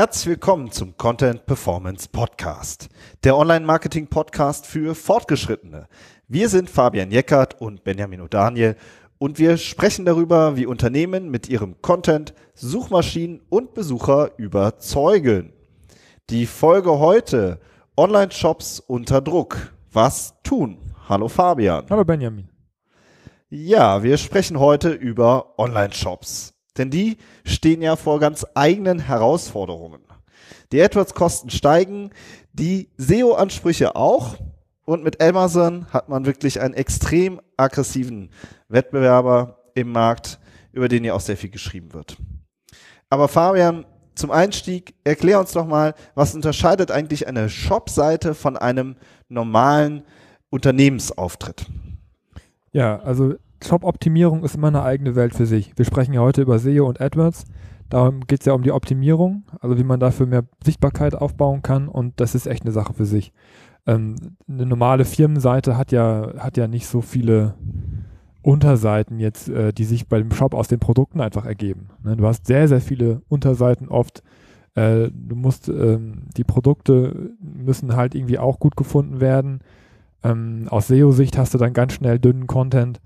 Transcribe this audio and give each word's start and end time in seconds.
Herzlich 0.00 0.28
willkommen 0.28 0.72
zum 0.72 0.96
Content 0.96 1.44
Performance 1.44 2.08
Podcast, 2.10 2.88
der 3.22 3.36
Online-Marketing 3.36 4.06
Podcast 4.06 4.64
für 4.64 4.94
Fortgeschrittene. 4.94 5.88
Wir 6.26 6.48
sind 6.48 6.70
Fabian 6.70 7.10
Jeckert 7.10 7.60
und 7.60 7.84
Benjamin 7.84 8.22
O'Daniel 8.22 8.76
und 9.18 9.38
wir 9.38 9.58
sprechen 9.58 10.06
darüber, 10.06 10.56
wie 10.56 10.64
Unternehmen 10.64 11.30
mit 11.30 11.50
ihrem 11.50 11.82
Content 11.82 12.32
Suchmaschinen 12.54 13.42
und 13.50 13.74
Besucher 13.74 14.30
überzeugen. 14.38 15.52
Die 16.30 16.46
Folge 16.46 16.98
heute 16.98 17.60
Online-Shops 17.94 18.80
unter 18.80 19.20
Druck. 19.20 19.74
Was 19.92 20.32
tun? 20.42 20.78
Hallo 21.10 21.28
Fabian. 21.28 21.84
Hallo 21.90 22.06
Benjamin. 22.06 22.48
Ja, 23.50 24.02
wir 24.02 24.16
sprechen 24.16 24.58
heute 24.58 24.92
über 24.92 25.58
Online-Shops. 25.58 26.54
Denn 26.80 26.88
die 26.88 27.18
stehen 27.44 27.82
ja 27.82 27.94
vor 27.94 28.20
ganz 28.20 28.46
eigenen 28.54 29.00
Herausforderungen. 29.00 30.00
Die 30.72 30.80
AdWords-Kosten 30.80 31.50
steigen, 31.50 32.08
die 32.54 32.88
SEO-Ansprüche 32.96 33.96
auch. 33.96 34.36
Und 34.86 35.04
mit 35.04 35.20
Amazon 35.20 35.84
hat 35.92 36.08
man 36.08 36.24
wirklich 36.24 36.58
einen 36.58 36.72
extrem 36.72 37.38
aggressiven 37.58 38.30
Wettbewerber 38.68 39.58
im 39.74 39.92
Markt, 39.92 40.40
über 40.72 40.88
den 40.88 41.04
ja 41.04 41.12
auch 41.12 41.20
sehr 41.20 41.36
viel 41.36 41.50
geschrieben 41.50 41.92
wird. 41.92 42.16
Aber 43.10 43.28
Fabian, 43.28 43.84
zum 44.14 44.30
Einstieg, 44.30 44.94
erklär 45.04 45.38
uns 45.38 45.52
doch 45.52 45.66
mal, 45.66 45.94
was 46.14 46.34
unterscheidet 46.34 46.90
eigentlich 46.90 47.28
eine 47.28 47.50
Shop-Seite 47.50 48.32
von 48.34 48.56
einem 48.56 48.96
normalen 49.28 50.04
Unternehmensauftritt? 50.48 51.66
Ja, 52.72 53.00
also 53.00 53.34
Shop-Optimierung 53.62 54.44
ist 54.44 54.54
immer 54.54 54.68
eine 54.68 54.82
eigene 54.82 55.14
Welt 55.16 55.34
für 55.34 55.46
sich. 55.46 55.72
Wir 55.76 55.84
sprechen 55.84 56.14
ja 56.14 56.20
heute 56.20 56.42
über 56.42 56.58
SEO 56.58 56.86
und 56.86 57.00
AdWords. 57.00 57.44
Darum 57.88 58.20
geht 58.26 58.40
es 58.40 58.46
ja 58.46 58.52
um 58.52 58.62
die 58.62 58.72
Optimierung, 58.72 59.42
also 59.60 59.76
wie 59.76 59.84
man 59.84 59.98
dafür 59.98 60.26
mehr 60.26 60.44
Sichtbarkeit 60.64 61.14
aufbauen 61.14 61.62
kann 61.62 61.88
und 61.88 62.20
das 62.20 62.34
ist 62.34 62.46
echt 62.46 62.62
eine 62.62 62.72
Sache 62.72 62.94
für 62.94 63.04
sich. 63.04 63.32
Ähm, 63.86 64.14
eine 64.48 64.66
normale 64.66 65.04
Firmenseite 65.04 65.76
hat 65.76 65.90
ja, 65.90 66.34
hat 66.38 66.56
ja 66.56 66.68
nicht 66.68 66.86
so 66.86 67.00
viele 67.00 67.54
Unterseiten 68.42 69.18
jetzt, 69.18 69.48
äh, 69.48 69.72
die 69.72 69.84
sich 69.84 70.08
bei 70.08 70.18
dem 70.18 70.30
Shop 70.30 70.54
aus 70.54 70.68
den 70.68 70.78
Produkten 70.78 71.20
einfach 71.20 71.44
ergeben. 71.44 71.88
Ne? 72.04 72.16
Du 72.16 72.26
hast 72.26 72.46
sehr, 72.46 72.68
sehr 72.68 72.80
viele 72.80 73.22
Unterseiten 73.28 73.88
oft. 73.88 74.22
Äh, 74.74 75.10
du 75.12 75.36
musst, 75.36 75.68
ähm, 75.68 76.22
die 76.36 76.44
Produkte 76.44 77.32
müssen 77.40 77.96
halt 77.96 78.14
irgendwie 78.14 78.38
auch 78.38 78.60
gut 78.60 78.76
gefunden 78.76 79.20
werden. 79.20 79.60
Ähm, 80.22 80.66
aus 80.70 80.88
SEO-Sicht 80.88 81.36
hast 81.36 81.54
du 81.54 81.58
dann 81.58 81.72
ganz 81.72 81.94
schnell 81.94 82.18
dünnen 82.18 82.46
Content. 82.46 83.00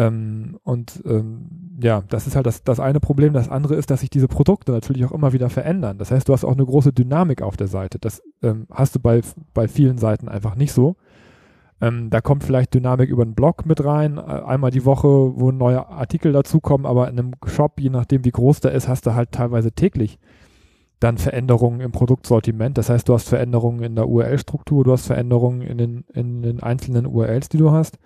Ähm, 0.00 0.58
und 0.62 1.02
ähm, 1.04 1.78
ja, 1.82 2.02
das 2.08 2.26
ist 2.26 2.34
halt 2.34 2.46
das, 2.46 2.64
das 2.64 2.80
eine 2.80 3.00
Problem. 3.00 3.34
Das 3.34 3.50
andere 3.50 3.74
ist, 3.74 3.90
dass 3.90 4.00
sich 4.00 4.08
diese 4.08 4.28
Produkte 4.28 4.72
natürlich 4.72 5.04
auch 5.04 5.12
immer 5.12 5.34
wieder 5.34 5.50
verändern. 5.50 5.98
Das 5.98 6.10
heißt, 6.10 6.26
du 6.26 6.32
hast 6.32 6.42
auch 6.42 6.54
eine 6.54 6.64
große 6.64 6.94
Dynamik 6.94 7.42
auf 7.42 7.58
der 7.58 7.66
Seite. 7.66 7.98
Das 7.98 8.22
ähm, 8.42 8.66
hast 8.70 8.94
du 8.94 9.00
bei, 9.00 9.20
bei 9.52 9.68
vielen 9.68 9.98
Seiten 9.98 10.30
einfach 10.30 10.54
nicht 10.54 10.72
so. 10.72 10.96
Ähm, 11.82 12.08
da 12.08 12.22
kommt 12.22 12.44
vielleicht 12.44 12.72
Dynamik 12.72 13.10
über 13.10 13.24
einen 13.24 13.34
Blog 13.34 13.66
mit 13.66 13.84
rein, 13.84 14.16
äh, 14.16 14.20
einmal 14.20 14.70
die 14.70 14.86
Woche, 14.86 15.08
wo 15.08 15.50
neue 15.50 15.86
Artikel 15.86 16.32
dazukommen, 16.32 16.86
aber 16.86 17.08
in 17.08 17.18
einem 17.18 17.32
Shop, 17.46 17.78
je 17.78 17.90
nachdem 17.90 18.24
wie 18.24 18.30
groß 18.30 18.60
der 18.60 18.72
ist, 18.72 18.88
hast 18.88 19.06
du 19.06 19.14
halt 19.14 19.32
teilweise 19.32 19.72
täglich 19.72 20.18
dann 20.98 21.18
Veränderungen 21.18 21.80
im 21.80 21.92
Produktsortiment. 21.92 22.78
Das 22.78 22.88
heißt, 22.88 23.08
du 23.08 23.14
hast 23.14 23.28
Veränderungen 23.28 23.82
in 23.82 23.96
der 23.96 24.08
URL-Struktur, 24.08 24.84
du 24.84 24.92
hast 24.92 25.06
Veränderungen 25.06 25.62
in 25.62 25.78
den, 25.78 26.04
in 26.12 26.42
den 26.42 26.62
einzelnen 26.62 27.06
URLs, 27.06 27.48
die 27.50 27.58
du 27.58 27.70
hast. 27.70 27.98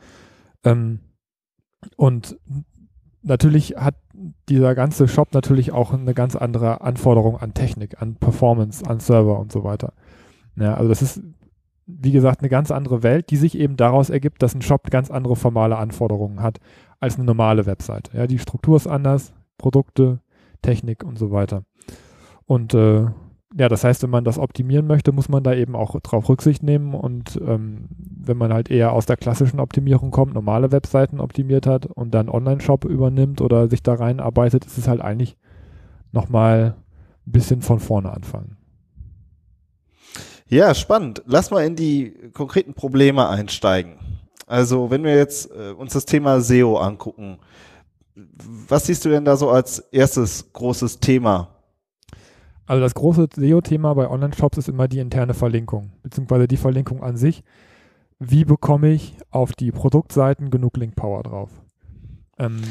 Ähm, 0.64 1.00
und 1.96 2.38
natürlich 3.22 3.76
hat 3.76 3.96
dieser 4.48 4.74
ganze 4.74 5.08
Shop 5.08 5.32
natürlich 5.32 5.72
auch 5.72 5.92
eine 5.92 6.14
ganz 6.14 6.36
andere 6.36 6.82
Anforderung 6.82 7.38
an 7.38 7.54
Technik, 7.54 8.00
an 8.00 8.16
Performance, 8.16 8.86
an 8.86 9.00
Server 9.00 9.38
und 9.38 9.50
so 9.50 9.64
weiter. 9.64 9.92
Ja, 10.56 10.74
also 10.74 10.88
das 10.88 11.02
ist, 11.02 11.22
wie 11.86 12.12
gesagt, 12.12 12.40
eine 12.40 12.48
ganz 12.48 12.70
andere 12.70 13.02
Welt, 13.02 13.30
die 13.30 13.36
sich 13.36 13.58
eben 13.58 13.76
daraus 13.76 14.10
ergibt, 14.10 14.42
dass 14.42 14.54
ein 14.54 14.62
Shop 14.62 14.90
ganz 14.90 15.10
andere 15.10 15.36
formale 15.36 15.76
Anforderungen 15.76 16.42
hat 16.42 16.60
als 17.00 17.16
eine 17.16 17.24
normale 17.24 17.66
Webseite. 17.66 18.16
Ja, 18.16 18.26
die 18.26 18.38
Struktur 18.38 18.76
ist 18.76 18.86
anders, 18.86 19.32
Produkte, 19.58 20.20
Technik 20.62 21.04
und 21.04 21.18
so 21.18 21.30
weiter. 21.30 21.64
Und 22.46 22.74
äh, 22.74 23.06
ja, 23.56 23.68
das 23.68 23.84
heißt, 23.84 24.02
wenn 24.02 24.10
man 24.10 24.24
das 24.24 24.38
optimieren 24.38 24.86
möchte, 24.86 25.12
muss 25.12 25.28
man 25.28 25.44
da 25.44 25.54
eben 25.54 25.76
auch 25.76 25.98
drauf 26.00 26.28
Rücksicht 26.28 26.64
nehmen. 26.64 26.92
Und 26.92 27.40
ähm, 27.46 27.86
wenn 27.98 28.36
man 28.36 28.52
halt 28.52 28.68
eher 28.68 28.92
aus 28.92 29.06
der 29.06 29.16
klassischen 29.16 29.60
Optimierung 29.60 30.10
kommt, 30.10 30.34
normale 30.34 30.72
Webseiten 30.72 31.20
optimiert 31.20 31.66
hat 31.66 31.86
und 31.86 32.12
dann 32.12 32.28
Online-Shop 32.28 32.84
übernimmt 32.84 33.40
oder 33.40 33.68
sich 33.68 33.82
da 33.82 33.94
reinarbeitet, 33.94 34.64
ist 34.64 34.76
es 34.76 34.88
halt 34.88 35.00
eigentlich 35.00 35.36
nochmal 36.10 36.74
ein 37.26 37.32
bisschen 37.32 37.62
von 37.62 37.78
vorne 37.78 38.12
anfangen. 38.12 38.56
Ja, 40.48 40.74
spannend. 40.74 41.22
Lass 41.24 41.52
mal 41.52 41.64
in 41.64 41.76
die 41.76 42.12
konkreten 42.32 42.74
Probleme 42.74 43.28
einsteigen. 43.28 43.94
Also, 44.46 44.90
wenn 44.90 45.04
wir 45.04 45.16
jetzt 45.16 45.50
äh, 45.52 45.70
uns 45.70 45.92
das 45.92 46.06
Thema 46.06 46.40
SEO 46.40 46.76
angucken, 46.76 47.38
was 48.68 48.86
siehst 48.86 49.04
du 49.04 49.10
denn 49.10 49.24
da 49.24 49.36
so 49.36 49.48
als 49.48 49.78
erstes 49.78 50.52
großes 50.52 51.00
Thema, 51.00 51.53
also 52.66 52.80
das 52.80 52.94
große 52.94 53.28
SEO-Thema 53.34 53.94
bei 53.94 54.08
Online-Shops 54.08 54.58
ist 54.58 54.68
immer 54.68 54.88
die 54.88 54.98
interne 54.98 55.34
Verlinkung, 55.34 55.92
beziehungsweise 56.02 56.48
die 56.48 56.56
Verlinkung 56.56 57.02
an 57.02 57.16
sich. 57.16 57.42
Wie 58.18 58.44
bekomme 58.44 58.90
ich 58.90 59.16
auf 59.30 59.52
die 59.52 59.70
Produktseiten 59.70 60.50
genug 60.50 60.76
Link-Power 60.76 61.22
drauf? 61.24 61.50
Ähm, 62.38 62.62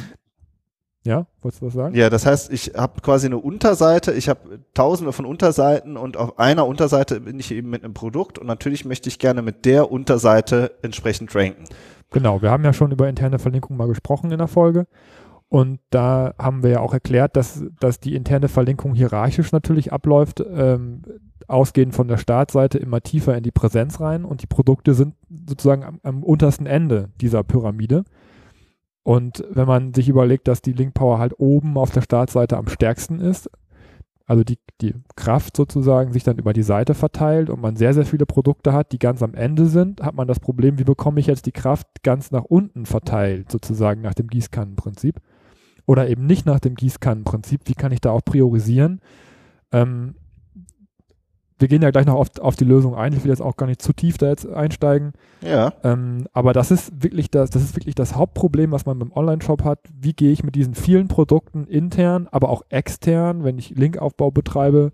ja, 1.05 1.27
wolltest 1.41 1.61
du 1.61 1.67
was 1.67 1.73
sagen? 1.73 1.95
Ja, 1.95 2.09
das 2.09 2.25
heißt, 2.25 2.51
ich 2.51 2.73
habe 2.75 3.01
quasi 3.01 3.27
eine 3.27 3.37
Unterseite, 3.37 4.13
ich 4.13 4.29
habe 4.29 4.59
tausende 4.73 5.11
von 5.11 5.25
Unterseiten 5.25 5.97
und 5.97 6.15
auf 6.15 6.39
einer 6.39 6.65
Unterseite 6.65 7.19
bin 7.19 7.39
ich 7.39 7.51
eben 7.51 7.69
mit 7.69 7.83
einem 7.83 7.93
Produkt 7.93 8.39
und 8.39 8.47
natürlich 8.47 8.85
möchte 8.85 9.09
ich 9.09 9.19
gerne 9.19 9.41
mit 9.41 9.65
der 9.65 9.91
Unterseite 9.91 10.71
entsprechend 10.81 11.35
ranken. 11.35 11.65
Genau, 12.09 12.41
wir 12.41 12.51
haben 12.51 12.63
ja 12.63 12.73
schon 12.73 12.91
über 12.91 13.09
interne 13.09 13.37
Verlinkung 13.37 13.75
mal 13.75 13.87
gesprochen 13.87 14.31
in 14.31 14.37
der 14.37 14.47
Folge 14.47 14.87
und 15.53 15.81
da 15.91 16.33
haben 16.39 16.63
wir 16.63 16.71
ja 16.71 16.79
auch 16.79 16.95
erklärt, 16.95 17.37
dass, 17.37 17.63
dass 17.79 17.99
die 17.99 18.15
interne 18.15 18.47
Verlinkung 18.47 18.95
hierarchisch 18.95 19.51
natürlich 19.51 19.93
abläuft, 19.93 20.43
ähm, 20.51 21.03
ausgehend 21.47 21.93
von 21.93 22.07
der 22.07 22.17
Startseite 22.17 22.79
immer 22.79 23.01
tiefer 23.01 23.37
in 23.37 23.43
die 23.43 23.51
Präsenz 23.51 23.99
rein 23.99 24.25
und 24.25 24.41
die 24.41 24.47
Produkte 24.47 24.95
sind 24.95 25.13
sozusagen 25.47 25.83
am, 25.83 25.99
am 26.01 26.23
untersten 26.23 26.65
Ende 26.65 27.11
dieser 27.21 27.43
Pyramide. 27.43 28.03
Und 29.03 29.45
wenn 29.51 29.67
man 29.67 29.93
sich 29.93 30.09
überlegt, 30.09 30.47
dass 30.47 30.63
die 30.63 30.73
Link 30.73 30.95
Power 30.95 31.19
halt 31.19 31.35
oben 31.37 31.77
auf 31.77 31.91
der 31.91 32.01
Startseite 32.01 32.57
am 32.57 32.67
stärksten 32.67 33.19
ist, 33.19 33.47
also 34.25 34.43
die, 34.43 34.57
die 34.81 34.95
Kraft 35.15 35.55
sozusagen 35.55 36.13
sich 36.13 36.23
dann 36.23 36.39
über 36.39 36.53
die 36.53 36.63
Seite 36.63 36.95
verteilt 36.95 37.51
und 37.51 37.61
man 37.61 37.75
sehr, 37.75 37.93
sehr 37.93 38.07
viele 38.07 38.25
Produkte 38.25 38.73
hat, 38.73 38.91
die 38.91 38.97
ganz 38.97 39.21
am 39.21 39.35
Ende 39.35 39.67
sind, 39.67 40.01
hat 40.01 40.15
man 40.15 40.27
das 40.27 40.39
Problem, 40.39 40.79
wie 40.79 40.83
bekomme 40.83 41.19
ich 41.19 41.27
jetzt 41.27 41.45
die 41.45 41.51
Kraft 41.51 42.01
ganz 42.01 42.31
nach 42.31 42.43
unten 42.43 42.87
verteilt, 42.87 43.51
sozusagen 43.51 44.01
nach 44.01 44.15
dem 44.15 44.29
Gießkannenprinzip 44.29 45.21
oder 45.85 46.09
eben 46.09 46.25
nicht 46.25 46.45
nach 46.45 46.59
dem 46.59 46.75
Gießkannenprinzip. 46.75 47.61
Wie 47.65 47.73
kann 47.73 47.91
ich 47.91 48.01
da 48.01 48.11
auch 48.11 48.23
priorisieren? 48.23 49.01
Ähm, 49.71 50.15
wir 51.59 51.67
gehen 51.67 51.81
ja 51.81 51.91
gleich 51.91 52.05
noch 52.05 52.15
auf, 52.15 52.27
auf 52.39 52.55
die 52.55 52.65
Lösung 52.65 52.95
ein. 52.95 53.13
Ich 53.13 53.23
will 53.23 53.29
jetzt 53.29 53.41
auch 53.41 53.55
gar 53.55 53.67
nicht 53.67 53.81
zu 53.81 53.93
tief 53.93 54.17
da 54.17 54.27
jetzt 54.27 54.45
einsteigen. 54.45 55.13
Ja. 55.41 55.73
Ähm, 55.83 56.27
aber 56.33 56.51
das 56.51 56.71
ist 56.71 57.03
wirklich 57.03 57.31
das, 57.31 57.51
das 57.51 57.63
ist 57.63 57.75
wirklich 57.75 57.95
das 57.95 58.15
Hauptproblem, 58.15 58.71
was 58.71 58.85
man 58.85 58.99
beim 58.99 59.11
Online-Shop 59.13 59.63
hat. 59.63 59.79
Wie 59.93 60.13
gehe 60.13 60.31
ich 60.31 60.43
mit 60.43 60.55
diesen 60.55 60.75
vielen 60.75 61.07
Produkten 61.07 61.65
intern, 61.65 62.27
aber 62.31 62.49
auch 62.49 62.63
extern, 62.69 63.43
wenn 63.43 63.57
ich 63.57 63.69
Linkaufbau 63.69 64.31
betreibe, 64.31 64.91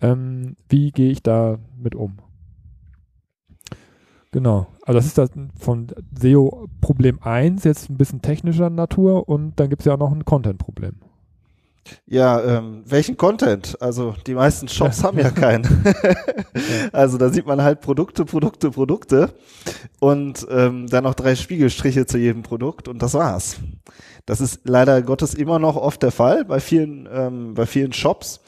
ähm, 0.00 0.56
wie 0.68 0.92
gehe 0.92 1.10
ich 1.10 1.22
da 1.22 1.58
mit 1.76 1.94
um? 1.94 2.18
Genau. 4.30 4.66
Also 4.82 4.98
das 4.98 5.06
ist 5.06 5.18
das 5.18 5.30
von 5.58 5.88
SEO 6.18 6.68
Problem 6.80 7.18
1, 7.22 7.64
jetzt 7.64 7.88
ein 7.88 7.96
bisschen 7.96 8.20
technischer 8.20 8.70
Natur 8.70 9.28
und 9.28 9.58
dann 9.58 9.70
gibt 9.70 9.82
es 9.82 9.86
ja 9.86 9.94
auch 9.94 9.98
noch 9.98 10.12
ein 10.12 10.24
Content-Problem. 10.24 10.96
Ja, 12.06 12.42
ähm, 12.42 12.82
welchen 12.86 13.16
Content? 13.16 13.80
Also 13.80 14.14
die 14.26 14.34
meisten 14.34 14.68
Shops 14.68 15.02
haben 15.04 15.18
ja 15.18 15.30
keinen. 15.30 15.84
also 16.92 17.16
da 17.16 17.30
sieht 17.30 17.46
man 17.46 17.62
halt 17.62 17.80
Produkte, 17.80 18.26
Produkte, 18.26 18.70
Produkte 18.70 19.32
und 19.98 20.46
ähm, 20.50 20.86
dann 20.88 21.04
noch 21.04 21.14
drei 21.14 21.34
Spiegelstriche 21.34 22.04
zu 22.04 22.18
jedem 22.18 22.42
Produkt 22.42 22.88
und 22.88 23.02
das 23.02 23.14
war's. 23.14 23.56
Das 24.26 24.42
ist 24.42 24.60
leider 24.64 25.00
Gottes 25.00 25.32
immer 25.32 25.58
noch 25.58 25.76
oft 25.76 26.02
der 26.02 26.10
Fall 26.10 26.44
bei 26.44 26.60
vielen, 26.60 27.08
ähm, 27.10 27.54
bei 27.54 27.64
vielen 27.64 27.94
Shops, 27.94 28.40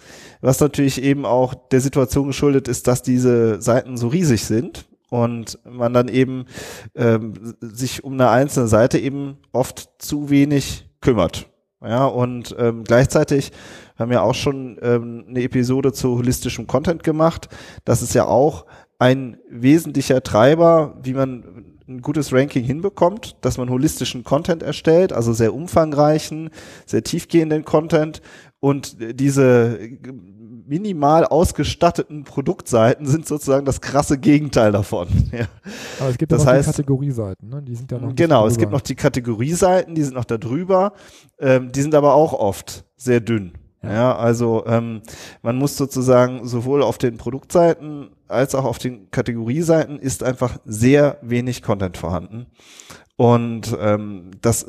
was 0.43 0.61
natürlich 0.61 1.03
eben 1.03 1.25
auch 1.25 1.55
der 1.55 1.81
Situation 1.81 2.26
geschuldet 2.26 2.69
ist, 2.69 2.87
dass 2.87 3.03
diese 3.03 3.62
Seiten 3.62 3.97
so 3.97 4.09
riesig 4.09 4.44
sind 4.44 4.90
und 5.11 5.59
man 5.65 5.93
dann 5.93 6.09
eben 6.09 6.47
ähm, 6.95 7.35
sich 7.61 8.03
um 8.03 8.15
eine 8.15 8.31
einzelne 8.31 8.69
Seite 8.69 8.99
eben 8.99 9.37
oft 9.53 9.91
zu 9.99 10.31
wenig 10.31 10.89
kümmert. 11.01 11.49
Ja, 11.83 12.07
und 12.07 12.55
ähm, 12.59 12.85
gleichzeitig 12.85 13.53
haben 13.99 14.11
wir 14.11 14.23
auch 14.23 14.35
schon 14.35 14.79
ähm, 14.83 15.25
eine 15.29 15.43
Episode 15.43 15.93
zu 15.93 16.19
holistischem 16.19 16.67
Content 16.67 17.03
gemacht. 17.03 17.49
Das 17.85 18.03
ist 18.03 18.15
ja 18.15 18.27
auch 18.27 18.67
ein 18.99 19.39
wesentlicher 19.49 20.23
Treiber, 20.23 20.99
wie 21.03 21.15
man 21.15 21.79
ein 21.89 22.03
gutes 22.03 22.33
Ranking 22.33 22.62
hinbekommt, 22.65 23.37
dass 23.41 23.59
man 23.59 23.71
holistischen 23.71 24.25
Content 24.25 24.62
erstellt, 24.62 25.12
also 25.12 25.33
sehr 25.33 25.55
umfangreichen, 25.55 26.51
sehr 26.87 27.03
tiefgehenden 27.03 27.65
Content 27.65 28.21
und 28.61 28.97
diese 29.19 29.81
minimal 30.71 31.25
ausgestatteten 31.25 32.23
Produktseiten 32.23 33.05
sind 33.05 33.27
sozusagen 33.27 33.67
das 33.67 33.81
krasse 33.81 34.19
Gegenteil 34.19 34.73
davon. 34.73 35.09
Ja. 35.33 35.47
Aber 36.01 36.11
es 36.11 36.19
gibt 36.19 36.33
das 36.33 36.43
ja 36.43 36.47
noch 36.47 36.53
heißt, 36.55 36.69
die 36.69 36.73
Kategorieseiten, 36.73 37.49
ne? 37.49 37.63
die 37.63 37.75
sind 37.75 37.91
ja 37.93 37.99
noch 37.99 38.15
Genau, 38.15 38.47
es 38.47 38.59
gibt 38.59 38.73
noch 38.73 38.81
die 38.81 38.97
Kategorieseiten, 38.97 39.95
die 39.95 40.03
sind 40.03 40.15
noch 40.15 40.25
da 40.25 40.39
drüber, 40.39 40.93
ähm, 41.39 41.71
die 41.73 41.83
sind 41.83 41.95
aber 41.95 42.15
auch 42.15 42.33
oft 42.33 42.85
sehr 42.97 43.21
dünn. 43.21 43.53
Ja, 43.83 43.93
ja 43.93 44.17
also 44.17 44.65
ähm, 44.67 45.03
man 45.43 45.57
muss 45.57 45.77
sozusagen 45.77 46.47
sowohl 46.47 46.83
auf 46.83 46.99
den 46.99 47.17
Produktseiten 47.17 48.11
als 48.29 48.55
auch 48.55 48.65
auf 48.65 48.79
den 48.79 49.11
Kategorieseiten 49.11 49.99
ist 49.99 50.23
einfach 50.23 50.59
sehr 50.65 51.19
wenig 51.23 51.63
Content 51.63 51.97
vorhanden. 51.97 52.47
Und 53.17 53.77
ähm, 53.81 54.31
das 54.41 54.67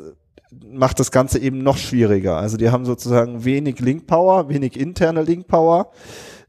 macht 0.70 1.00
das 1.00 1.10
Ganze 1.10 1.38
eben 1.38 1.58
noch 1.58 1.76
schwieriger. 1.76 2.36
Also 2.36 2.56
die 2.56 2.70
haben 2.70 2.84
sozusagen 2.84 3.44
wenig 3.44 3.80
Link 3.80 4.06
Power, 4.06 4.48
wenig 4.48 4.78
interne 4.78 5.22
Link 5.22 5.46
Power 5.46 5.90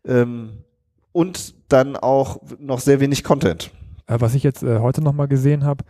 ähm, 0.05 0.63
und 1.11 1.55
dann 1.69 1.95
auch 1.95 2.41
noch 2.59 2.79
sehr 2.79 2.99
wenig 2.99 3.23
Content. 3.23 3.71
Äh, 4.07 4.17
was 4.19 4.35
ich 4.35 4.43
jetzt 4.43 4.63
äh, 4.63 4.79
heute 4.79 5.01
nochmal 5.01 5.27
gesehen 5.27 5.63
habe, 5.65 5.83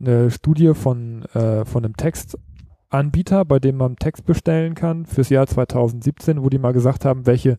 eine 0.00 0.30
Studie 0.30 0.74
von, 0.74 1.24
äh, 1.34 1.64
von 1.64 1.84
einem 1.84 1.96
Textanbieter, 1.96 3.44
bei 3.44 3.58
dem 3.58 3.76
man 3.76 3.96
Text 3.96 4.24
bestellen 4.24 4.74
kann 4.74 5.06
fürs 5.06 5.28
Jahr 5.28 5.46
2017, 5.46 6.42
wo 6.42 6.48
die 6.48 6.58
mal 6.58 6.72
gesagt 6.72 7.04
haben, 7.04 7.26
welche 7.26 7.56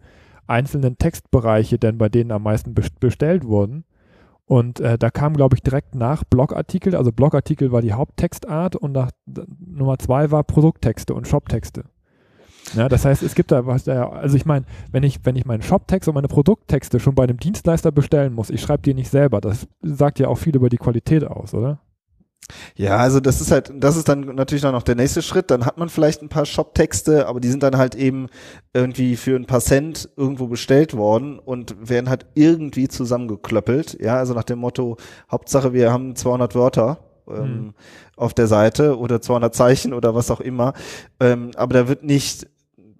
einzelnen 0.47 0.97
Textbereiche 0.97 1.77
denn 1.77 1.97
bei 1.97 2.09
denen 2.09 2.31
am 2.31 2.43
meisten 2.43 2.73
bestellt 2.73 3.45
wurden. 3.45 3.85
Und 4.51 4.81
äh, 4.81 4.97
da 4.97 5.09
kam, 5.09 5.33
glaube 5.33 5.55
ich, 5.55 5.63
direkt 5.63 5.95
nach 5.95 6.25
Blogartikel, 6.25 6.93
also 6.93 7.13
Blogartikel 7.13 7.71
war 7.71 7.81
die 7.81 7.93
Haupttextart 7.93 8.75
und 8.75 8.91
nach 8.91 9.09
Nummer 9.65 9.97
zwei 9.97 10.29
war 10.29 10.43
Produkttexte 10.43 11.13
und 11.13 11.25
Shoptexte. 11.25 11.85
Ja, 12.73 12.89
das 12.89 13.05
heißt, 13.05 13.23
es 13.23 13.33
gibt 13.33 13.53
da 13.53 13.65
was, 13.65 13.87
also 13.87 14.35
ich 14.35 14.45
meine, 14.45 14.65
wenn 14.91 15.03
ich, 15.03 15.21
wenn 15.23 15.37
ich 15.37 15.45
meinen 15.45 15.61
Shoptext 15.61 16.09
und 16.09 16.15
meine 16.15 16.27
Produkttexte 16.27 16.99
schon 16.99 17.15
bei 17.15 17.23
einem 17.23 17.37
Dienstleister 17.37 17.93
bestellen 17.93 18.33
muss, 18.33 18.49
ich 18.49 18.59
schreibe 18.59 18.83
die 18.83 18.93
nicht 18.93 19.09
selber, 19.09 19.39
das 19.39 19.69
sagt 19.83 20.19
ja 20.19 20.27
auch 20.27 20.37
viel 20.37 20.53
über 20.53 20.67
die 20.67 20.75
Qualität 20.75 21.23
aus, 21.23 21.53
oder? 21.53 21.79
Ja, 22.75 22.97
also 22.97 23.19
das 23.19 23.41
ist 23.41 23.51
halt, 23.51 23.71
das 23.75 23.95
ist 23.95 24.09
dann 24.09 24.21
natürlich 24.35 24.61
dann 24.61 24.73
noch 24.73 24.83
der 24.83 24.95
nächste 24.95 25.21
Schritt. 25.21 25.51
Dann 25.51 25.65
hat 25.65 25.77
man 25.77 25.89
vielleicht 25.89 26.21
ein 26.21 26.29
paar 26.29 26.45
Shop-Texte, 26.45 27.27
aber 27.27 27.39
die 27.39 27.49
sind 27.49 27.63
dann 27.63 27.77
halt 27.77 27.95
eben 27.95 28.27
irgendwie 28.73 29.15
für 29.15 29.35
ein 29.35 29.45
paar 29.45 29.61
Cent 29.61 30.09
irgendwo 30.17 30.47
bestellt 30.47 30.95
worden 30.95 31.39
und 31.39 31.89
werden 31.89 32.09
halt 32.09 32.25
irgendwie 32.35 32.87
zusammengeklöppelt. 32.87 33.97
Ja, 34.01 34.17
also 34.17 34.33
nach 34.33 34.43
dem 34.43 34.59
Motto, 34.59 34.97
Hauptsache 35.31 35.73
wir 35.73 35.91
haben 35.91 36.15
200 36.15 36.55
Wörter 36.55 36.99
ähm, 37.27 37.35
hm. 37.43 37.73
auf 38.15 38.33
der 38.33 38.47
Seite 38.47 38.97
oder 38.97 39.21
200 39.21 39.53
Zeichen 39.53 39.93
oder 39.93 40.15
was 40.15 40.31
auch 40.31 40.41
immer. 40.41 40.73
Ähm, 41.19 41.51
aber 41.55 41.73
da 41.73 41.87
wird 41.87 42.03
nicht, 42.03 42.47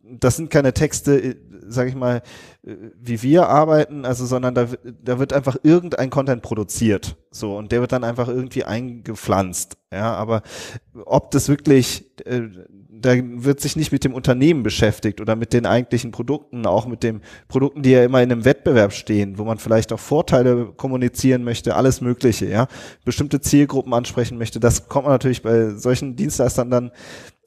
das 0.03 0.35
sind 0.37 0.49
keine 0.49 0.73
Texte, 0.73 1.35
sage 1.71 1.89
ich 1.89 1.95
mal, 1.95 2.21
äh, 2.63 2.75
wie 2.99 3.21
wir 3.21 3.47
arbeiten, 3.47 4.05
also 4.05 4.25
sondern 4.25 4.55
da, 4.55 4.67
da 5.03 5.19
wird 5.19 5.33
einfach 5.33 5.57
irgendein 5.63 6.09
Content 6.09 6.41
produziert, 6.41 7.17
so 7.31 7.57
und 7.57 7.71
der 7.71 7.81
wird 7.81 7.91
dann 7.91 8.03
einfach 8.03 8.27
irgendwie 8.27 8.63
eingepflanzt, 8.63 9.77
ja, 9.91 10.13
aber 10.13 10.41
ob 11.05 11.31
das 11.31 11.49
wirklich 11.49 12.05
äh, 12.25 12.49
da 13.01 13.15
wird 13.15 13.59
sich 13.59 13.75
nicht 13.75 13.91
mit 13.91 14.03
dem 14.03 14.13
Unternehmen 14.13 14.63
beschäftigt 14.63 15.21
oder 15.21 15.35
mit 15.35 15.53
den 15.53 15.65
eigentlichen 15.65 16.11
Produkten, 16.11 16.65
auch 16.65 16.85
mit 16.85 17.03
den 17.03 17.21
Produkten, 17.47 17.81
die 17.81 17.91
ja 17.91 18.03
immer 18.03 18.21
in 18.21 18.31
einem 18.31 18.45
Wettbewerb 18.45 18.93
stehen, 18.93 19.37
wo 19.37 19.43
man 19.43 19.57
vielleicht 19.57 19.91
auch 19.91 19.99
Vorteile 19.99 20.67
kommunizieren 20.77 21.43
möchte, 21.43 21.75
alles 21.75 22.01
Mögliche, 22.01 22.45
ja, 22.45 22.67
bestimmte 23.03 23.41
Zielgruppen 23.41 23.93
ansprechen 23.93 24.37
möchte. 24.37 24.59
Das 24.59 24.87
kommt 24.87 25.05
man 25.05 25.13
natürlich 25.13 25.41
bei 25.41 25.71
solchen 25.71 26.15
Dienstleistern 26.15 26.69
dann 26.69 26.91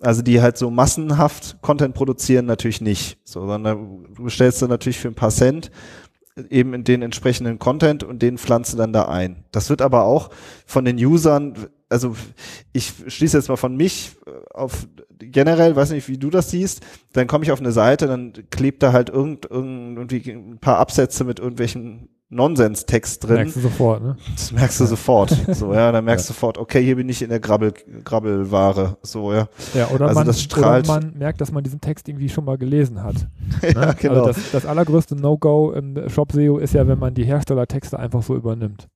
also 0.05 0.23
die 0.23 0.41
halt 0.41 0.57
so 0.59 0.71
massenhaft 0.71 1.57
Content 1.61 1.95
produzieren, 1.95 2.47
natürlich 2.47 2.81
nicht. 2.81 3.19
So, 3.25 3.47
sondern 3.47 4.05
du 4.15 4.25
bestellst 4.25 4.63
du 4.63 4.69
natürlich 4.69 4.99
für 4.99 5.09
ein 5.09 5.15
paar 5.15 5.31
Cent 5.31 5.71
eben 6.51 6.75
in 6.75 6.83
den 6.85 7.03
entsprechenden 7.03 7.59
Content 7.59 8.03
und 8.03 8.21
den 8.21 8.39
pflanzt 8.39 8.73
du 8.73 8.77
dann 8.77 8.93
da 8.93 9.05
ein. 9.05 9.45
Das 9.53 9.71
wird 9.71 9.81
aber 9.81 10.05
auch 10.05 10.31
von 10.67 10.85
den 10.85 10.97
Usern, 10.97 11.55
also 11.89 12.17
ich 12.73 12.93
schließe 13.07 13.37
jetzt 13.37 13.49
mal 13.49 13.57
von 13.57 13.77
mich 13.77 14.17
auf 14.53 14.89
generell, 15.19 15.77
weiß 15.77 15.91
nicht, 15.91 16.09
wie 16.09 16.19
du 16.19 16.31
das 16.31 16.51
siehst, 16.51 16.81
dann 17.13 17.29
komme 17.29 17.45
ich 17.45 17.53
auf 17.53 17.61
eine 17.61 17.71
Seite, 17.73 18.09
dann 18.09 18.33
klebt 18.51 18.83
da 18.83 18.93
halt 18.93 19.11
irgend, 19.11 19.47
irgendwie 19.49 20.33
ein 20.33 20.59
paar 20.59 20.79
Absätze 20.79 21.23
mit 21.23 21.39
irgendwelchen 21.39 22.09
Nonsenstext 22.35 23.25
drin. 23.25 23.37
Merkst 23.37 23.57
du 23.57 23.61
sofort, 23.61 24.03
ne? 24.03 24.17
Das 24.35 24.53
merkst 24.53 24.81
du 24.81 24.87
sofort. 24.87 25.31
So, 25.55 25.73
ja, 25.73 25.93
dann 25.93 26.05
merkst 26.05 26.29
du 26.29 26.33
ja. 26.33 26.35
sofort, 26.35 26.59
okay, 26.59 26.83
hier 26.83 26.97
bin 26.97 27.09
ich 27.09 27.23
in 27.23 27.31
der 27.31 27.41
Grabbel, 27.41 27.73
Grabbelware. 28.05 28.97
So, 29.03 29.33
ja. 29.33 29.49
Ja, 29.75 29.89
oder, 29.89 30.09
also 30.09 30.21
man, 30.21 30.27
das 30.27 30.43
strahlt, 30.43 30.87
man 30.89 31.15
merkt, 31.17 31.41
dass 31.41 31.53
man 31.53 31.63
diesen 31.63 31.81
Text 31.81 32.09
irgendwie 32.09 32.29
schon 32.29 32.45
mal 32.45 32.59
gelesen 32.59 33.03
hat. 33.03 33.15
ja, 33.63 33.73
ne? 33.73 33.81
Also 33.87 33.97
genau. 34.01 34.15
Also 34.25 34.27
das, 34.41 34.51
das 34.51 34.67
allergrößte 34.67 35.17
No-Go 35.17 35.73
im 35.73 36.09
Shop 36.09 36.33
SEO 36.33 36.59
ist 36.59 36.75
ja, 36.75 36.87
wenn 36.89 36.99
man 36.99 37.15
die 37.15 37.25
Herstellertexte 37.25 37.99
einfach 37.99 38.23
so 38.23 38.35
übernimmt. 38.35 38.89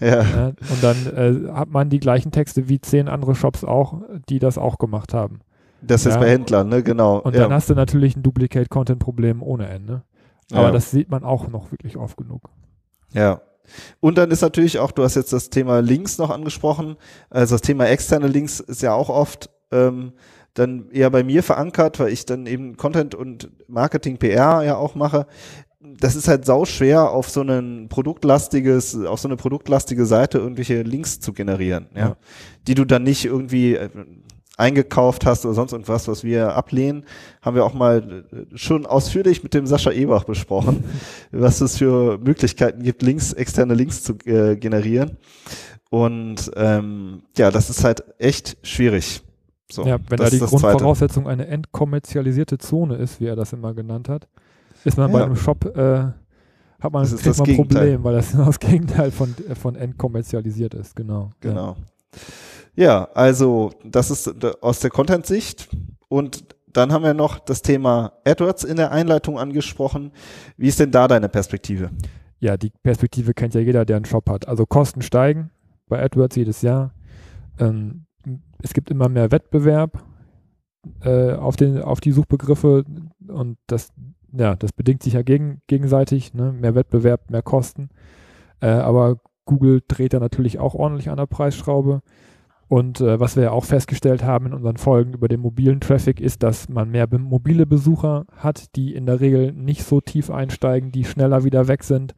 Ja. 0.00 0.22
ja 0.22 0.46
und 0.48 0.82
dann 0.82 0.96
äh, 1.14 1.52
hat 1.52 1.70
man 1.70 1.90
die 1.90 2.00
gleichen 2.00 2.32
Texte 2.32 2.68
wie 2.68 2.80
zehn 2.80 3.08
andere 3.08 3.34
Shops 3.34 3.64
auch, 3.64 4.00
die 4.28 4.38
das 4.38 4.56
auch 4.56 4.78
gemacht 4.78 5.12
haben. 5.12 5.40
Das 5.80 6.06
ist 6.06 6.18
bei 6.18 6.30
Händlern, 6.30 6.68
ne, 6.68 6.82
genau. 6.82 7.18
Und 7.18 7.36
dann 7.36 7.52
hast 7.52 7.70
du 7.70 7.74
natürlich 7.74 8.16
ein 8.16 8.22
Duplicate-Content-Problem 8.22 9.42
ohne 9.42 9.68
Ende. 9.68 10.02
Aber 10.52 10.72
das 10.72 10.90
sieht 10.90 11.10
man 11.10 11.24
auch 11.24 11.48
noch 11.48 11.70
wirklich 11.70 11.96
oft 11.96 12.16
genug. 12.16 12.48
Ja. 13.12 13.42
Und 14.00 14.18
dann 14.18 14.30
ist 14.30 14.40
natürlich 14.40 14.78
auch, 14.78 14.92
du 14.92 15.02
hast 15.02 15.14
jetzt 15.14 15.32
das 15.32 15.50
Thema 15.50 15.80
Links 15.80 16.18
noch 16.18 16.30
angesprochen, 16.30 16.96
also 17.30 17.54
das 17.54 17.62
Thema 17.62 17.86
externe 17.86 18.26
Links 18.26 18.60
ist 18.60 18.82
ja 18.82 18.94
auch 18.94 19.10
oft 19.10 19.50
ähm, 19.70 20.12
dann 20.54 20.90
eher 20.90 21.10
bei 21.10 21.22
mir 21.22 21.42
verankert, 21.42 22.00
weil 22.00 22.12
ich 22.12 22.26
dann 22.26 22.46
eben 22.46 22.76
Content 22.76 23.14
und 23.14 23.50
Marketing 23.68 24.18
PR 24.18 24.62
ja 24.62 24.76
auch 24.76 24.94
mache. 24.94 25.26
Das 25.80 26.16
ist 26.16 26.26
halt 26.26 26.44
sau 26.44 26.64
schwer 26.64 27.10
auf 27.10 27.30
so 27.30 27.42
ein 27.42 27.88
produktlastiges, 27.88 28.96
auf 29.04 29.20
so 29.20 29.28
eine 29.28 29.36
produktlastige 29.36 30.06
Seite 30.06 30.38
irgendwelche 30.38 30.82
Links 30.82 31.20
zu 31.20 31.32
generieren, 31.32 31.88
ja, 31.94 32.00
ja. 32.00 32.16
die 32.66 32.74
du 32.74 32.84
dann 32.84 33.04
nicht 33.04 33.24
irgendwie 33.24 33.74
äh, 33.74 33.88
eingekauft 34.58 35.24
hast 35.24 35.46
oder 35.46 35.54
sonst 35.54 35.72
irgendwas, 35.72 36.08
was 36.08 36.24
wir 36.24 36.54
ablehnen, 36.54 37.04
haben 37.40 37.54
wir 37.54 37.64
auch 37.64 37.74
mal 37.74 38.24
äh, 38.30 38.56
schon 38.56 38.84
ausführlich 38.84 39.42
mit 39.42 39.54
dem 39.54 39.66
Sascha 39.66 39.92
Ebach 39.92 40.24
besprochen, 40.24 40.84
was 41.32 41.60
es 41.60 41.78
für 41.78 42.18
Möglichkeiten 42.18 42.82
gibt, 42.82 43.02
Links, 43.02 43.32
externe 43.32 43.74
Links 43.74 44.02
zu 44.02 44.14
äh, 44.26 44.56
generieren. 44.56 45.16
Und 45.90 46.50
ähm, 46.56 47.22
ja, 47.38 47.50
das 47.50 47.70
ist 47.70 47.84
halt 47.84 48.02
echt 48.18 48.58
schwierig. 48.62 49.22
So, 49.70 49.86
ja, 49.86 49.98
wenn 50.08 50.18
da 50.18 50.28
die 50.28 50.38
Grundvoraussetzung 50.38 51.24
Zweite. 51.24 51.42
eine 51.42 51.46
entkommerzialisierte 51.46 52.58
Zone 52.58 52.96
ist, 52.96 53.20
wie 53.20 53.26
er 53.26 53.36
das 53.36 53.52
immer 53.52 53.74
genannt 53.74 54.08
hat, 54.08 54.28
ist 54.84 54.96
man 54.96 55.10
ja. 55.10 55.18
bei 55.18 55.24
einem 55.24 55.36
Shop 55.36 55.64
äh, 55.76 56.06
hat 56.80 56.92
man, 56.92 57.02
das 57.02 57.16
kriegt 57.16 57.38
man 57.38 57.48
ein 57.48 57.56
Problem, 57.56 58.04
weil 58.04 58.14
das 58.14 58.32
das 58.36 58.58
Gegenteil 58.58 59.10
von, 59.10 59.34
von 59.60 59.76
entkommerzialisiert 59.76 60.74
ist, 60.74 60.96
genau. 60.96 61.30
Genau. 61.40 61.76
Ja. 61.76 61.76
Ja, 62.78 63.08
also 63.12 63.72
das 63.84 64.08
ist 64.08 64.32
aus 64.62 64.78
der 64.78 64.90
Content-Sicht. 64.90 65.68
Und 66.06 66.54
dann 66.72 66.92
haben 66.92 67.02
wir 67.02 67.12
noch 67.12 67.40
das 67.40 67.60
Thema 67.60 68.12
AdWords 68.24 68.62
in 68.62 68.76
der 68.76 68.92
Einleitung 68.92 69.36
angesprochen. 69.36 70.12
Wie 70.56 70.68
ist 70.68 70.78
denn 70.78 70.92
da 70.92 71.08
deine 71.08 71.28
Perspektive? 71.28 71.90
Ja, 72.38 72.56
die 72.56 72.70
Perspektive 72.84 73.34
kennt 73.34 73.54
ja 73.54 73.60
jeder, 73.60 73.84
der 73.84 73.96
einen 73.96 74.04
Shop 74.04 74.30
hat. 74.30 74.46
Also 74.46 74.64
Kosten 74.64 75.02
steigen 75.02 75.50
bei 75.88 76.00
AdWords 76.00 76.36
jedes 76.36 76.62
Jahr. 76.62 76.94
Ähm, 77.58 78.06
es 78.62 78.72
gibt 78.74 78.90
immer 78.92 79.08
mehr 79.08 79.32
Wettbewerb 79.32 80.04
äh, 81.02 81.32
auf, 81.32 81.56
den, 81.56 81.82
auf 81.82 82.00
die 82.00 82.12
Suchbegriffe 82.12 82.84
und 83.26 83.58
das, 83.66 83.88
ja, 84.32 84.54
das 84.54 84.72
bedingt 84.72 85.02
sich 85.02 85.14
ja 85.14 85.22
gegen, 85.22 85.62
gegenseitig. 85.66 86.32
Ne? 86.32 86.52
Mehr 86.52 86.76
Wettbewerb, 86.76 87.28
mehr 87.28 87.42
Kosten. 87.42 87.88
Äh, 88.60 88.68
aber 88.68 89.18
Google 89.46 89.82
dreht 89.88 90.12
da 90.12 90.20
natürlich 90.20 90.60
auch 90.60 90.76
ordentlich 90.76 91.10
an 91.10 91.16
der 91.16 91.26
Preisschraube. 91.26 92.02
Und 92.68 93.00
äh, 93.00 93.18
was 93.18 93.34
wir 93.36 93.44
ja 93.44 93.50
auch 93.50 93.64
festgestellt 93.64 94.22
haben 94.22 94.46
in 94.46 94.52
unseren 94.52 94.76
Folgen 94.76 95.14
über 95.14 95.28
den 95.28 95.40
mobilen 95.40 95.80
Traffic 95.80 96.20
ist, 96.20 96.42
dass 96.42 96.68
man 96.68 96.90
mehr 96.90 97.08
mobile 97.18 97.64
Besucher 97.64 98.26
hat, 98.36 98.76
die 98.76 98.94
in 98.94 99.06
der 99.06 99.20
Regel 99.20 99.52
nicht 99.52 99.84
so 99.84 100.02
tief 100.02 100.30
einsteigen, 100.30 100.92
die 100.92 101.04
schneller 101.04 101.44
wieder 101.44 101.66
weg 101.66 101.82
sind, 101.82 102.14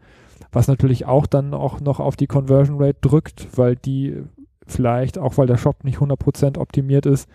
was 0.50 0.66
natürlich 0.66 1.06
auch 1.06 1.26
dann 1.26 1.54
auch 1.54 1.80
noch 1.80 2.00
auf 2.00 2.16
die 2.16 2.26
Conversion 2.26 2.82
Rate 2.82 2.98
drückt, 3.00 3.46
weil 3.56 3.76
die 3.76 4.24
vielleicht, 4.66 5.18
auch 5.18 5.38
weil 5.38 5.46
der 5.46 5.56
Shop 5.56 5.84
nicht 5.84 5.98
100% 5.98 6.58
optimiert 6.58 7.06
ist, 7.06 7.28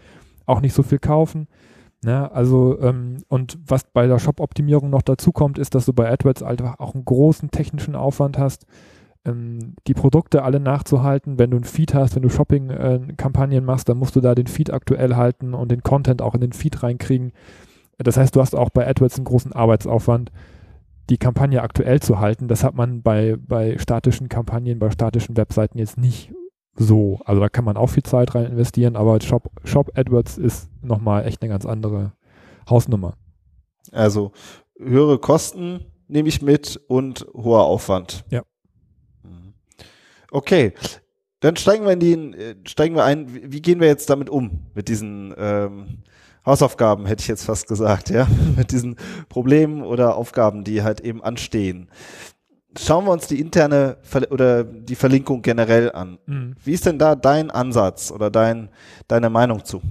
auch 0.45 0.59
nicht 0.59 0.73
so 0.73 0.83
viel 0.83 0.99
kaufen. 0.99 1.47
Ja, 2.03 2.21
ne? 2.21 2.31
also, 2.33 2.79
ähm, 2.81 3.23
und 3.29 3.57
was 3.65 3.85
bei 3.85 4.07
der 4.07 4.19
Shop-Optimierung 4.19 4.89
noch 4.89 5.01
dazu 5.01 5.31
kommt, 5.31 5.57
ist, 5.57 5.73
dass 5.73 5.85
du 5.85 5.93
bei 5.93 6.11
AdWords 6.11 6.43
einfach 6.43 6.79
auch 6.79 6.93
einen 6.93 7.05
großen 7.05 7.49
technischen 7.49 7.95
Aufwand 7.95 8.37
hast, 8.37 8.67
die 9.27 9.93
Produkte 9.93 10.43
alle 10.43 10.59
nachzuhalten. 10.59 11.39
Wenn 11.39 11.51
du 11.51 11.57
ein 11.57 11.63
Feed 11.63 11.93
hast, 11.93 12.15
wenn 12.15 12.21
du 12.21 12.29
Shopping-Kampagnen 12.29 13.65
machst, 13.65 13.89
dann 13.89 13.97
musst 13.97 14.15
du 14.15 14.21
da 14.21 14.35
den 14.35 14.47
Feed 14.47 14.71
aktuell 14.71 15.15
halten 15.15 15.53
und 15.53 15.71
den 15.71 15.81
Content 15.81 16.21
auch 16.21 16.35
in 16.35 16.41
den 16.41 16.53
Feed 16.53 16.83
reinkriegen. 16.83 17.31
Das 17.97 18.17
heißt, 18.17 18.35
du 18.35 18.41
hast 18.41 18.55
auch 18.55 18.69
bei 18.69 18.87
AdWords 18.87 19.17
einen 19.17 19.25
großen 19.25 19.53
Arbeitsaufwand, 19.53 20.31
die 21.09 21.17
Kampagne 21.17 21.61
aktuell 21.61 22.01
zu 22.01 22.19
halten. 22.19 22.47
Das 22.47 22.63
hat 22.63 22.75
man 22.75 23.01
bei, 23.01 23.35
bei 23.39 23.77
statischen 23.77 24.29
Kampagnen, 24.29 24.79
bei 24.79 24.91
statischen 24.91 25.37
Webseiten 25.37 25.79
jetzt 25.79 25.97
nicht 25.97 26.31
so. 26.75 27.19
Also 27.25 27.41
da 27.41 27.49
kann 27.49 27.65
man 27.65 27.77
auch 27.77 27.89
viel 27.89 28.03
Zeit 28.03 28.35
rein 28.35 28.45
investieren, 28.45 28.95
aber 28.95 29.19
Shop, 29.21 29.49
Shop 29.63 29.91
AdWords 29.97 30.37
ist 30.37 30.69
nochmal 30.83 31.25
echt 31.25 31.41
eine 31.41 31.49
ganz 31.49 31.65
andere 31.65 32.11
Hausnummer. 32.69 33.15
Also 33.91 34.31
höhere 34.77 35.17
Kosten, 35.17 35.85
nehme 36.07 36.29
ich 36.29 36.41
mit 36.41 36.79
und 36.87 37.25
hoher 37.33 37.63
Aufwand. 37.63 38.25
Ja. 38.29 38.43
Okay, 40.31 40.73
dann 41.39 41.55
steigen 41.55 41.85
wir 41.85 41.93
in 41.93 41.99
die, 41.99 42.13
äh, 42.13 42.55
steigen 42.65 42.95
wir 42.95 43.03
ein. 43.03 43.27
Wie 43.29 43.61
gehen 43.61 43.79
wir 43.79 43.87
jetzt 43.87 44.09
damit 44.09 44.29
um 44.29 44.61
mit 44.73 44.87
diesen 44.87 45.33
ähm, 45.37 45.99
Hausaufgaben, 46.45 47.07
hätte 47.07 47.21
ich 47.21 47.27
jetzt 47.27 47.43
fast 47.43 47.67
gesagt, 47.67 48.09
ja, 48.09 48.27
mit 48.55 48.71
diesen 48.71 48.95
Problemen 49.29 49.81
oder 49.81 50.15
Aufgaben, 50.15 50.63
die 50.63 50.83
halt 50.83 51.01
eben 51.01 51.23
anstehen. 51.23 51.89
Schauen 52.77 53.05
wir 53.05 53.11
uns 53.11 53.27
die 53.27 53.39
interne 53.39 53.97
Ver 54.01 54.31
oder 54.31 54.63
die 54.63 54.95
Verlinkung 54.95 55.41
generell 55.41 55.91
an. 55.91 56.19
Mhm. 56.25 56.55
Wie 56.63 56.73
ist 56.73 56.85
denn 56.85 56.99
da 56.99 57.15
dein 57.15 57.49
Ansatz 57.49 58.11
oder 58.11 58.29
dein, 58.29 58.69
deine 59.07 59.29
Meinung 59.29 59.63
zu? 59.63 59.81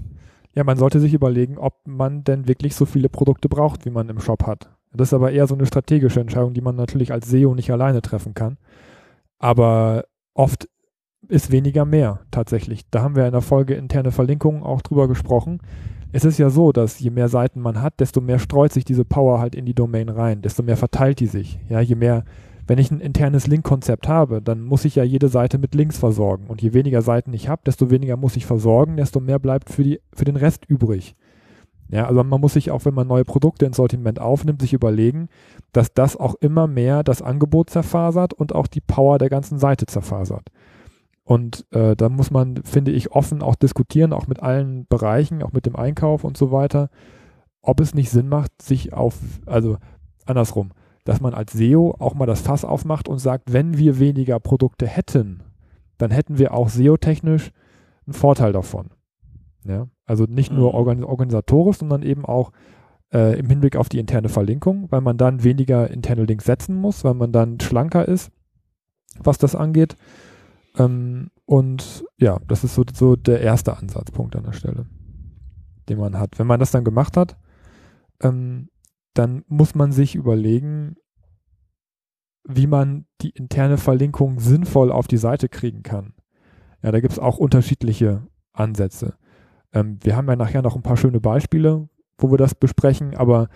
Ja, 0.54 0.64
man 0.64 0.76
sollte 0.76 1.00
sich 1.00 1.14
überlegen, 1.14 1.58
ob 1.58 1.74
man 1.86 2.22
denn 2.22 2.46
wirklich 2.46 2.76
so 2.76 2.84
viele 2.84 3.08
Produkte 3.08 3.48
braucht, 3.48 3.86
wie 3.86 3.90
man 3.90 4.08
im 4.08 4.20
Shop 4.20 4.46
hat. 4.46 4.70
Das 4.92 5.08
ist 5.08 5.14
aber 5.14 5.32
eher 5.32 5.48
so 5.48 5.54
eine 5.54 5.66
strategische 5.66 6.20
Entscheidung, 6.20 6.54
die 6.54 6.60
man 6.60 6.76
natürlich 6.76 7.10
als 7.10 7.28
SEO 7.28 7.54
nicht 7.54 7.72
alleine 7.72 8.02
treffen 8.02 8.34
kann. 8.34 8.58
Aber 9.38 10.04
oft 10.34 10.68
ist 11.28 11.50
weniger 11.50 11.84
mehr 11.84 12.20
tatsächlich. 12.30 12.82
Da 12.90 13.02
haben 13.02 13.16
wir 13.16 13.26
in 13.26 13.32
der 13.32 13.40
Folge 13.40 13.74
interne 13.74 14.12
Verlinkungen 14.12 14.62
auch 14.62 14.82
drüber 14.82 15.08
gesprochen. 15.08 15.60
Es 16.12 16.24
ist 16.24 16.38
ja 16.38 16.50
so, 16.50 16.70
dass 16.70 17.00
je 17.00 17.10
mehr 17.10 17.28
Seiten 17.28 17.60
man 17.60 17.82
hat, 17.82 17.98
desto 17.98 18.20
mehr 18.20 18.38
streut 18.38 18.72
sich 18.72 18.84
diese 18.84 19.04
Power 19.04 19.40
halt 19.40 19.54
in 19.54 19.64
die 19.64 19.74
Domain 19.74 20.08
rein, 20.08 20.42
desto 20.42 20.62
mehr 20.62 20.76
verteilt 20.76 21.18
die 21.20 21.26
sich. 21.26 21.58
Ja, 21.68 21.80
je 21.80 21.96
mehr, 21.96 22.24
wenn 22.66 22.78
ich 22.78 22.90
ein 22.90 23.00
internes 23.00 23.46
Link-Konzept 23.46 24.06
habe, 24.06 24.40
dann 24.40 24.62
muss 24.62 24.84
ich 24.84 24.94
ja 24.94 25.02
jede 25.02 25.28
Seite 25.28 25.58
mit 25.58 25.74
Links 25.74 25.98
versorgen. 25.98 26.46
Und 26.46 26.62
je 26.62 26.72
weniger 26.72 27.02
Seiten 27.02 27.32
ich 27.32 27.48
habe, 27.48 27.62
desto 27.66 27.90
weniger 27.90 28.16
muss 28.16 28.36
ich 28.36 28.46
versorgen, 28.46 28.96
desto 28.96 29.18
mehr 29.18 29.38
bleibt 29.38 29.70
für, 29.70 29.82
die, 29.82 30.00
für 30.12 30.24
den 30.24 30.36
Rest 30.36 30.64
übrig. 30.66 31.16
Ja, 31.94 32.08
also 32.08 32.24
man 32.24 32.40
muss 32.40 32.54
sich 32.54 32.72
auch, 32.72 32.84
wenn 32.86 32.94
man 32.94 33.06
neue 33.06 33.24
Produkte 33.24 33.66
ins 33.66 33.76
Sortiment 33.76 34.20
aufnimmt, 34.20 34.60
sich 34.60 34.72
überlegen, 34.72 35.28
dass 35.72 35.94
das 35.94 36.16
auch 36.16 36.34
immer 36.34 36.66
mehr 36.66 37.04
das 37.04 37.22
Angebot 37.22 37.70
zerfasert 37.70 38.34
und 38.34 38.52
auch 38.52 38.66
die 38.66 38.80
Power 38.80 39.18
der 39.18 39.28
ganzen 39.28 39.60
Seite 39.60 39.86
zerfasert. 39.86 40.48
Und 41.22 41.64
äh, 41.70 41.94
da 41.94 42.08
muss 42.08 42.32
man, 42.32 42.56
finde 42.64 42.90
ich, 42.90 43.12
offen 43.12 43.42
auch 43.42 43.54
diskutieren, 43.54 44.12
auch 44.12 44.26
mit 44.26 44.42
allen 44.42 44.88
Bereichen, 44.88 45.40
auch 45.44 45.52
mit 45.52 45.66
dem 45.66 45.76
Einkauf 45.76 46.24
und 46.24 46.36
so 46.36 46.50
weiter, 46.50 46.90
ob 47.62 47.78
es 47.78 47.94
nicht 47.94 48.10
Sinn 48.10 48.28
macht, 48.28 48.60
sich 48.60 48.92
auf, 48.92 49.20
also 49.46 49.76
andersrum, 50.26 50.72
dass 51.04 51.20
man 51.20 51.32
als 51.32 51.52
SEO 51.52 51.94
auch 52.00 52.14
mal 52.14 52.26
das 52.26 52.40
Fass 52.40 52.64
aufmacht 52.64 53.08
und 53.08 53.18
sagt, 53.18 53.52
wenn 53.52 53.78
wir 53.78 54.00
weniger 54.00 54.40
Produkte 54.40 54.88
hätten, 54.88 55.44
dann 55.98 56.10
hätten 56.10 56.38
wir 56.38 56.54
auch 56.54 56.70
SEO-technisch 56.70 57.52
einen 58.04 58.14
Vorteil 58.14 58.52
davon. 58.52 58.90
Ja? 59.64 59.86
Also 60.06 60.24
nicht 60.24 60.52
nur 60.52 60.70
mhm. 60.70 60.74
organ 60.74 61.04
organisatorisch, 61.04 61.78
sondern 61.78 62.02
eben 62.02 62.24
auch 62.24 62.52
äh, 63.12 63.38
im 63.38 63.48
Hinblick 63.48 63.76
auf 63.76 63.88
die 63.88 63.98
interne 63.98 64.28
Verlinkung, 64.28 64.90
weil 64.90 65.00
man 65.00 65.16
dann 65.16 65.44
weniger 65.44 65.90
interne 65.90 66.24
Links 66.24 66.44
setzen 66.44 66.76
muss, 66.76 67.04
weil 67.04 67.14
man 67.14 67.32
dann 67.32 67.60
schlanker 67.60 68.06
ist, 68.06 68.30
was 69.18 69.38
das 69.38 69.54
angeht. 69.54 69.96
Ähm, 70.76 71.30
und 71.46 72.04
ja, 72.18 72.40
das 72.48 72.64
ist 72.64 72.74
so, 72.74 72.84
so 72.92 73.16
der 73.16 73.40
erste 73.40 73.76
Ansatzpunkt 73.76 74.36
an 74.36 74.44
der 74.44 74.52
Stelle, 74.52 74.86
den 75.88 75.98
man 75.98 76.18
hat. 76.18 76.38
Wenn 76.38 76.46
man 76.46 76.60
das 76.60 76.70
dann 76.70 76.84
gemacht 76.84 77.16
hat, 77.16 77.36
ähm, 78.20 78.68
dann 79.14 79.44
muss 79.46 79.74
man 79.74 79.92
sich 79.92 80.14
überlegen, 80.14 80.96
wie 82.46 82.66
man 82.66 83.06
die 83.22 83.30
interne 83.30 83.78
Verlinkung 83.78 84.40
sinnvoll 84.40 84.90
auf 84.92 85.06
die 85.06 85.16
Seite 85.16 85.48
kriegen 85.48 85.82
kann. 85.82 86.14
Ja, 86.82 86.92
da 86.92 87.00
gibt 87.00 87.12
es 87.12 87.18
auch 87.18 87.38
unterschiedliche 87.38 88.26
Ansätze. 88.52 89.14
Ähm, 89.74 89.98
wir 90.02 90.16
haben 90.16 90.28
ja 90.28 90.36
nachher 90.36 90.62
noch 90.62 90.76
ein 90.76 90.82
paar 90.82 90.96
schöne 90.96 91.20
Beispiele, 91.20 91.88
wo 92.16 92.30
wir 92.30 92.38
das 92.38 92.54
besprechen, 92.54 93.16
aber 93.16 93.48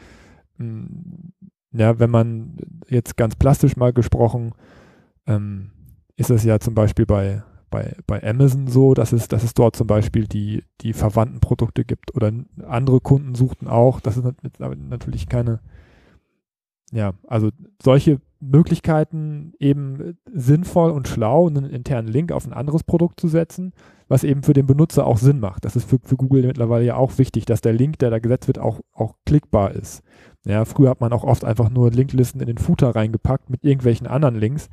mh, 0.58 0.66
mm, 0.66 1.32
ja, 1.72 1.98
wenn 1.98 2.10
man 2.10 2.56
jetzt 2.88 3.16
ganz 3.16 3.36
plastisch 3.36 3.76
mal 3.76 3.92
gesprochen, 3.92 4.52
ähm, 5.26 5.70
ist 6.16 6.30
es 6.30 6.42
ja 6.44 6.58
zum 6.58 6.74
Beispiel 6.74 7.06
bei, 7.06 7.42
bei, 7.70 7.94
bei 8.06 8.22
Amazon 8.22 8.66
so, 8.66 8.94
dass 8.94 9.12
es, 9.12 9.28
dass 9.28 9.44
es 9.44 9.54
dort 9.54 9.76
zum 9.76 9.86
Beispiel 9.86 10.26
die, 10.26 10.64
die 10.80 10.92
verwandten 10.92 11.40
Produkte 11.40 11.84
gibt 11.84 12.14
oder 12.16 12.32
andere 12.66 13.00
Kunden 13.00 13.34
suchten 13.34 13.68
auch. 13.68 14.00
Das 14.00 14.16
ist 14.16 14.24
natürlich 14.42 15.28
keine, 15.28 15.60
ja, 16.90 17.12
also 17.26 17.50
solche 17.82 18.20
Möglichkeiten 18.40 19.52
eben 19.58 20.16
sinnvoll 20.32 20.90
und 20.90 21.08
schlau, 21.08 21.48
einen 21.48 21.64
internen 21.64 22.08
Link 22.08 22.32
auf 22.32 22.46
ein 22.46 22.52
anderes 22.52 22.84
Produkt 22.84 23.20
zu 23.20 23.28
setzen, 23.28 23.72
was 24.06 24.24
eben 24.24 24.42
für 24.42 24.52
den 24.52 24.66
Benutzer 24.66 25.06
auch 25.06 25.18
Sinn 25.18 25.40
macht. 25.40 25.64
Das 25.64 25.76
ist 25.76 25.88
für, 25.88 25.98
für 26.02 26.16
Google 26.16 26.46
mittlerweile 26.46 26.84
ja 26.84 26.96
auch 26.96 27.18
wichtig, 27.18 27.46
dass 27.46 27.60
der 27.60 27.72
Link, 27.72 27.98
der 27.98 28.10
da 28.10 28.18
gesetzt 28.18 28.46
wird, 28.46 28.58
auch, 28.58 28.80
auch 28.92 29.14
klickbar 29.26 29.72
ist. 29.72 30.02
Ja, 30.46 30.64
früher 30.64 30.90
hat 30.90 31.00
man 31.00 31.12
auch 31.12 31.24
oft 31.24 31.44
einfach 31.44 31.68
nur 31.68 31.90
Linklisten 31.90 32.40
in 32.40 32.46
den 32.46 32.58
Footer 32.58 32.94
reingepackt 32.94 33.50
mit 33.50 33.64
irgendwelchen 33.64 34.06
anderen 34.06 34.36
Links 34.36 34.70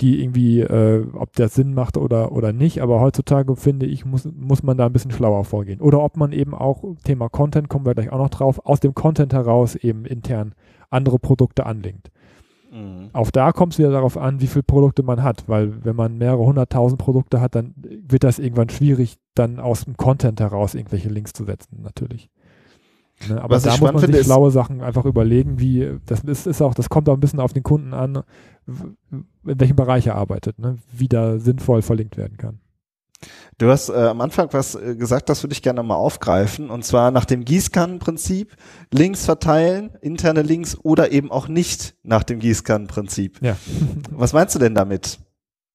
die 0.00 0.22
irgendwie, 0.22 0.60
äh, 0.60 1.06
ob 1.12 1.32
der 1.34 1.48
Sinn 1.48 1.74
macht 1.74 1.96
oder, 1.96 2.32
oder 2.32 2.52
nicht. 2.52 2.80
Aber 2.82 3.00
heutzutage 3.00 3.56
finde 3.56 3.86
ich, 3.86 4.04
muss, 4.04 4.28
muss 4.32 4.62
man 4.62 4.76
da 4.76 4.86
ein 4.86 4.92
bisschen 4.92 5.10
schlauer 5.10 5.44
vorgehen. 5.44 5.80
Oder 5.80 6.00
ob 6.00 6.16
man 6.16 6.32
eben 6.32 6.54
auch, 6.54 6.84
Thema 7.04 7.28
Content, 7.28 7.68
kommen 7.68 7.84
wir 7.84 7.94
gleich 7.94 8.12
auch 8.12 8.18
noch 8.18 8.30
drauf, 8.30 8.64
aus 8.64 8.80
dem 8.80 8.94
Content 8.94 9.32
heraus 9.32 9.74
eben 9.74 10.04
intern 10.04 10.54
andere 10.90 11.18
Produkte 11.18 11.66
anlinkt. 11.66 12.10
Mhm. 12.70 13.10
Auch 13.12 13.30
da 13.30 13.52
kommt 13.52 13.72
es 13.72 13.78
wieder 13.78 13.90
darauf 13.90 14.16
an, 14.16 14.40
wie 14.40 14.46
viele 14.46 14.62
Produkte 14.62 15.02
man 15.02 15.22
hat, 15.22 15.44
weil 15.48 15.84
wenn 15.84 15.96
man 15.96 16.18
mehrere 16.18 16.44
hunderttausend 16.44 17.00
Produkte 17.00 17.40
hat, 17.40 17.54
dann 17.54 17.74
wird 17.76 18.24
das 18.24 18.38
irgendwann 18.38 18.68
schwierig, 18.68 19.16
dann 19.34 19.58
aus 19.60 19.84
dem 19.84 19.96
Content 19.96 20.40
heraus 20.40 20.74
irgendwelche 20.74 21.08
Links 21.08 21.32
zu 21.32 21.44
setzen, 21.44 21.80
natürlich. 21.82 22.30
Ne, 23.28 23.42
aber 23.42 23.56
Was 23.56 23.64
da 23.64 23.76
muss 23.78 23.92
man 23.92 24.12
sich 24.12 24.24
schlaue 24.24 24.50
Sachen 24.50 24.80
einfach 24.80 25.04
überlegen, 25.04 25.58
wie, 25.58 25.98
das 26.06 26.20
ist, 26.20 26.46
ist 26.46 26.62
auch, 26.62 26.74
das 26.74 26.88
kommt 26.88 27.08
auch 27.08 27.14
ein 27.14 27.20
bisschen 27.20 27.40
auf 27.40 27.52
den 27.52 27.64
Kunden 27.64 27.92
an, 27.92 28.22
in 28.66 29.26
welchem 29.42 29.76
Bereich 29.76 30.06
er 30.06 30.14
arbeitet, 30.14 30.58
ne, 30.58 30.76
wie 30.92 31.08
da 31.08 31.38
sinnvoll 31.38 31.82
verlinkt 31.82 32.16
werden 32.16 32.36
kann. 32.36 32.60
Du 33.58 33.68
hast 33.68 33.88
äh, 33.88 33.94
am 33.94 34.20
Anfang 34.20 34.48
was 34.52 34.76
äh, 34.76 34.94
gesagt, 34.94 35.28
das 35.28 35.42
würde 35.42 35.52
ich 35.52 35.62
gerne 35.62 35.82
mal 35.82 35.96
aufgreifen, 35.96 36.70
und 36.70 36.84
zwar 36.84 37.10
nach 37.10 37.24
dem 37.24 37.44
Gießkannenprinzip, 37.44 38.56
Links 38.92 39.24
verteilen, 39.24 39.90
interne 40.00 40.42
Links 40.42 40.76
oder 40.82 41.10
eben 41.10 41.30
auch 41.32 41.48
nicht 41.48 41.96
nach 42.04 42.22
dem 42.22 42.38
Gießkannenprinzip. 42.38 43.42
Ja. 43.42 43.56
was 44.10 44.32
meinst 44.32 44.54
du 44.54 44.60
denn 44.60 44.74
damit? 44.74 45.18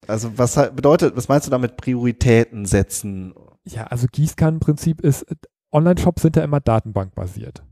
Also 0.06 0.36
was 0.36 0.54
bedeutet, 0.74 1.16
was 1.16 1.28
meinst 1.28 1.46
du 1.46 1.50
damit 1.50 1.76
Prioritäten 1.76 2.64
setzen? 2.66 3.34
Ja, 3.64 3.84
also 3.84 4.06
Gießkannenprinzip 4.10 5.00
ist, 5.00 5.26
Online-Shops 5.72 6.22
sind 6.22 6.36
ja 6.36 6.44
immer 6.44 6.60
datenbankbasiert. 6.60 7.62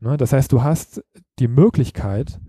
Ne? 0.00 0.16
Das 0.16 0.32
heißt, 0.32 0.50
du 0.50 0.62
hast 0.62 1.04
die 1.38 1.48
Möglichkeit, 1.48 2.40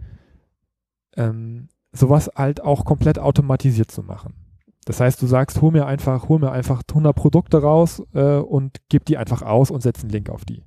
ähm, 1.16 1.70
sowas 1.92 2.32
halt 2.36 2.62
auch 2.62 2.86
komplett 2.86 3.20
automatisiert 3.20 3.92
zu 3.92 4.04
machen. 4.04 4.45
Das 4.86 5.00
heißt, 5.00 5.22
du 5.22 5.28
sagst, 5.28 5.62
hol 5.62 5.72
mir 5.72 5.88
einfach, 5.88 6.30
hol 6.30 6.40
mir 6.40 6.52
einfach 6.52 6.84
100 6.88 7.16
Produkte 7.16 7.62
raus 7.62 8.04
äh, 8.14 8.38
und 8.38 8.78
gib 8.90 9.06
die 9.06 9.18
einfach 9.18 9.42
aus 9.42 9.72
und 9.72 9.82
setz 9.82 10.02
einen 10.02 10.12
Link 10.12 10.30
auf 10.30 10.46
die. 10.46 10.64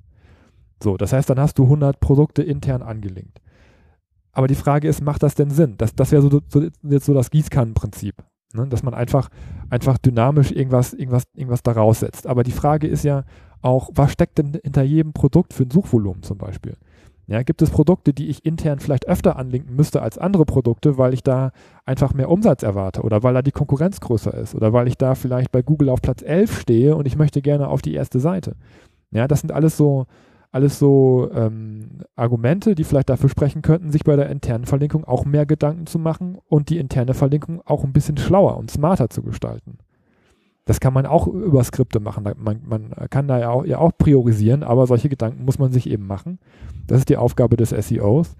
So, 0.83 0.97
das 0.97 1.13
heißt, 1.13 1.29
dann 1.29 1.39
hast 1.39 1.57
du 1.57 1.63
100 1.63 1.99
Produkte 1.99 2.43
intern 2.43 2.81
angelinkt. 2.81 3.41
Aber 4.31 4.47
die 4.47 4.55
Frage 4.55 4.87
ist, 4.87 5.01
macht 5.01 5.23
das 5.23 5.35
denn 5.35 5.49
Sinn? 5.49 5.75
Das, 5.77 5.95
das 5.95 6.11
wäre 6.11 6.21
so, 6.21 6.41
so, 6.47 6.67
jetzt 6.83 7.05
so 7.05 7.13
das 7.13 7.31
Gießkannenprinzip, 7.31 8.15
ne? 8.53 8.67
dass 8.67 8.83
man 8.83 8.93
einfach, 8.93 9.29
einfach 9.69 9.97
dynamisch 9.97 10.51
irgendwas, 10.51 10.93
irgendwas, 10.93 11.23
irgendwas 11.33 11.63
daraus 11.63 12.01
setzt. 12.01 12.27
Aber 12.27 12.43
die 12.43 12.51
Frage 12.51 12.87
ist 12.87 13.03
ja 13.03 13.23
auch, 13.61 13.89
was 13.93 14.11
steckt 14.11 14.37
denn 14.37 14.57
hinter 14.63 14.83
jedem 14.83 15.13
Produkt 15.13 15.53
für 15.53 15.63
ein 15.63 15.71
Suchvolumen 15.71 16.23
zum 16.23 16.37
Beispiel? 16.37 16.77
Ja, 17.29 17.43
gibt 17.43 17.61
es 17.61 17.69
Produkte, 17.69 18.11
die 18.11 18.27
ich 18.27 18.43
intern 18.43 18.79
vielleicht 18.79 19.07
öfter 19.07 19.35
anlinken 19.35 19.75
müsste 19.75 20.01
als 20.01 20.17
andere 20.17 20.45
Produkte, 20.45 20.97
weil 20.97 21.13
ich 21.13 21.21
da 21.21 21.51
einfach 21.85 22.15
mehr 22.15 22.27
Umsatz 22.27 22.63
erwarte 22.63 23.03
oder 23.03 23.21
weil 23.21 23.35
da 23.35 23.43
die 23.43 23.51
Konkurrenz 23.51 23.99
größer 23.99 24.33
ist 24.33 24.55
oder 24.55 24.73
weil 24.73 24.87
ich 24.87 24.97
da 24.97 25.13
vielleicht 25.13 25.51
bei 25.51 25.61
Google 25.61 25.89
auf 25.89 26.01
Platz 26.01 26.23
11 26.23 26.61
stehe 26.61 26.95
und 26.95 27.05
ich 27.05 27.17
möchte 27.17 27.43
gerne 27.43 27.67
auf 27.67 27.83
die 27.83 27.93
erste 27.93 28.19
Seite. 28.19 28.55
Ja, 29.11 29.27
das 29.27 29.41
sind 29.41 29.51
alles 29.51 29.77
so, 29.77 30.07
alles 30.51 30.79
so 30.79 31.29
ähm, 31.31 31.99
Argumente, 32.15 32.73
die 32.73 32.83
vielleicht 32.83 33.11
dafür 33.11 33.29
sprechen 33.29 33.61
könnten, 33.61 33.91
sich 33.91 34.03
bei 34.03 34.15
der 34.15 34.31
internen 34.31 34.65
Verlinkung 34.65 35.05
auch 35.05 35.23
mehr 35.25 35.45
Gedanken 35.45 35.85
zu 35.85 35.99
machen 35.99 36.39
und 36.47 36.71
die 36.71 36.79
interne 36.79 37.13
Verlinkung 37.13 37.61
auch 37.63 37.83
ein 37.83 37.93
bisschen 37.93 38.17
schlauer 38.17 38.57
und 38.57 38.71
smarter 38.71 39.11
zu 39.11 39.21
gestalten. 39.21 39.77
Das 40.69 40.79
kann 40.79 40.93
man 40.93 41.07
auch 41.07 41.25
über 41.25 41.63
Skripte 41.63 41.99
machen. 41.99 42.31
Man, 42.37 42.61
man 42.63 42.91
kann 43.09 43.27
da 43.27 43.39
ja 43.39 43.49
auch, 43.49 43.65
ja 43.65 43.79
auch, 43.79 43.91
priorisieren, 43.97 44.61
aber 44.61 44.85
solche 44.85 45.09
Gedanken 45.09 45.43
muss 45.43 45.57
man 45.57 45.71
sich 45.71 45.89
eben 45.89 46.05
machen. 46.05 46.37
Das 46.85 46.99
ist 46.99 47.09
die 47.09 47.17
Aufgabe 47.17 47.57
des 47.57 47.71
SEOs, 47.71 48.35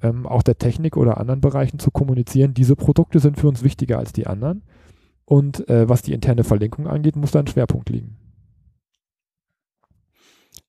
ähm, 0.00 0.24
auch 0.24 0.44
der 0.44 0.56
Technik 0.56 0.96
oder 0.96 1.18
anderen 1.18 1.40
Bereichen 1.40 1.80
zu 1.80 1.90
kommunizieren. 1.90 2.54
Diese 2.54 2.76
Produkte 2.76 3.18
sind 3.18 3.40
für 3.40 3.48
uns 3.48 3.64
wichtiger 3.64 3.98
als 3.98 4.12
die 4.12 4.28
anderen. 4.28 4.62
Und 5.24 5.68
äh, 5.68 5.88
was 5.88 6.02
die 6.02 6.12
interne 6.12 6.44
Verlinkung 6.44 6.86
angeht, 6.86 7.16
muss 7.16 7.32
da 7.32 7.40
ein 7.40 7.48
Schwerpunkt 7.48 7.90
liegen. 7.90 8.18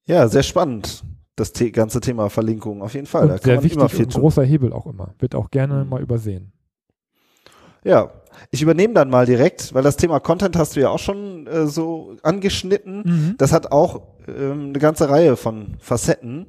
Ja, 0.08 0.28
sehr 0.28 0.42
spannend. 0.42 1.04
Das 1.36 1.54
ganze 1.72 2.02
Thema 2.02 2.32
Verlinkung 2.32 2.82
auf 2.82 2.96
jeden 2.96 3.06
Fall. 3.06 3.26
Und 3.26 3.30
da 3.30 3.38
sehr 3.38 3.62
wichtig 3.62 4.00
und 4.00 4.12
großer 4.12 4.44
Hebel 4.44 4.74
auch 4.74 4.88
immer. 4.88 5.14
Wird 5.20 5.36
auch 5.36 5.52
gerne 5.52 5.84
mhm. 5.84 5.90
mal 5.92 6.02
übersehen. 6.02 6.52
Ja, 7.86 8.10
ich 8.52 8.62
übernehme 8.62 8.96
dann 8.96 9.10
mal 9.10 9.26
direkt, 9.26 9.74
weil 9.74 9.84
das 9.84 9.96
Thema 9.96 10.20
Content 10.20 10.58
hast 10.58 10.76
du 10.76 10.82
ja 10.82 10.90
auch 10.90 11.00
schon 11.00 11.48
äh, 11.48 11.68
so 11.68 12.18
angeschnitten. 12.24 13.04
Mhm. 13.06 13.36
Das 13.38 13.54
hat 13.54 13.72
auch 13.72 14.02
ähm, 14.28 14.70
eine 14.70 14.80
ganze 14.80 15.08
Reihe 15.08 15.38
von 15.38 15.78
Facetten. 15.80 16.48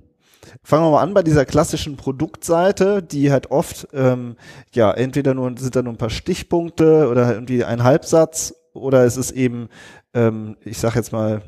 fangen 0.64 0.84
wir 0.84 0.90
mal 0.90 1.02
an 1.02 1.14
bei 1.14 1.22
dieser 1.22 1.44
klassischen 1.44 1.96
Produktseite, 1.96 3.02
die 3.02 3.30
halt 3.30 3.50
oft, 3.50 3.86
ähm, 3.92 4.36
ja, 4.72 4.90
entweder 4.90 5.34
nur 5.34 5.52
sind 5.58 5.76
da 5.76 5.82
nur 5.82 5.92
ein 5.92 5.98
paar 5.98 6.10
Stichpunkte 6.10 7.08
oder 7.08 7.34
irgendwie 7.34 7.64
ein 7.64 7.84
Halbsatz 7.84 8.54
oder 8.72 9.04
es 9.04 9.18
ist 9.18 9.32
eben, 9.32 9.68
ähm, 10.14 10.56
ich 10.64 10.78
sag 10.78 10.94
jetzt 10.96 11.12
mal, 11.12 11.42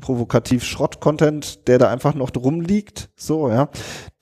provokativ 0.00 0.64
Schrott-Content, 0.64 1.66
der 1.68 1.78
da 1.78 1.90
einfach 1.90 2.14
noch 2.14 2.30
drum 2.30 2.60
liegt, 2.60 3.10
so, 3.16 3.48
ja, 3.48 3.68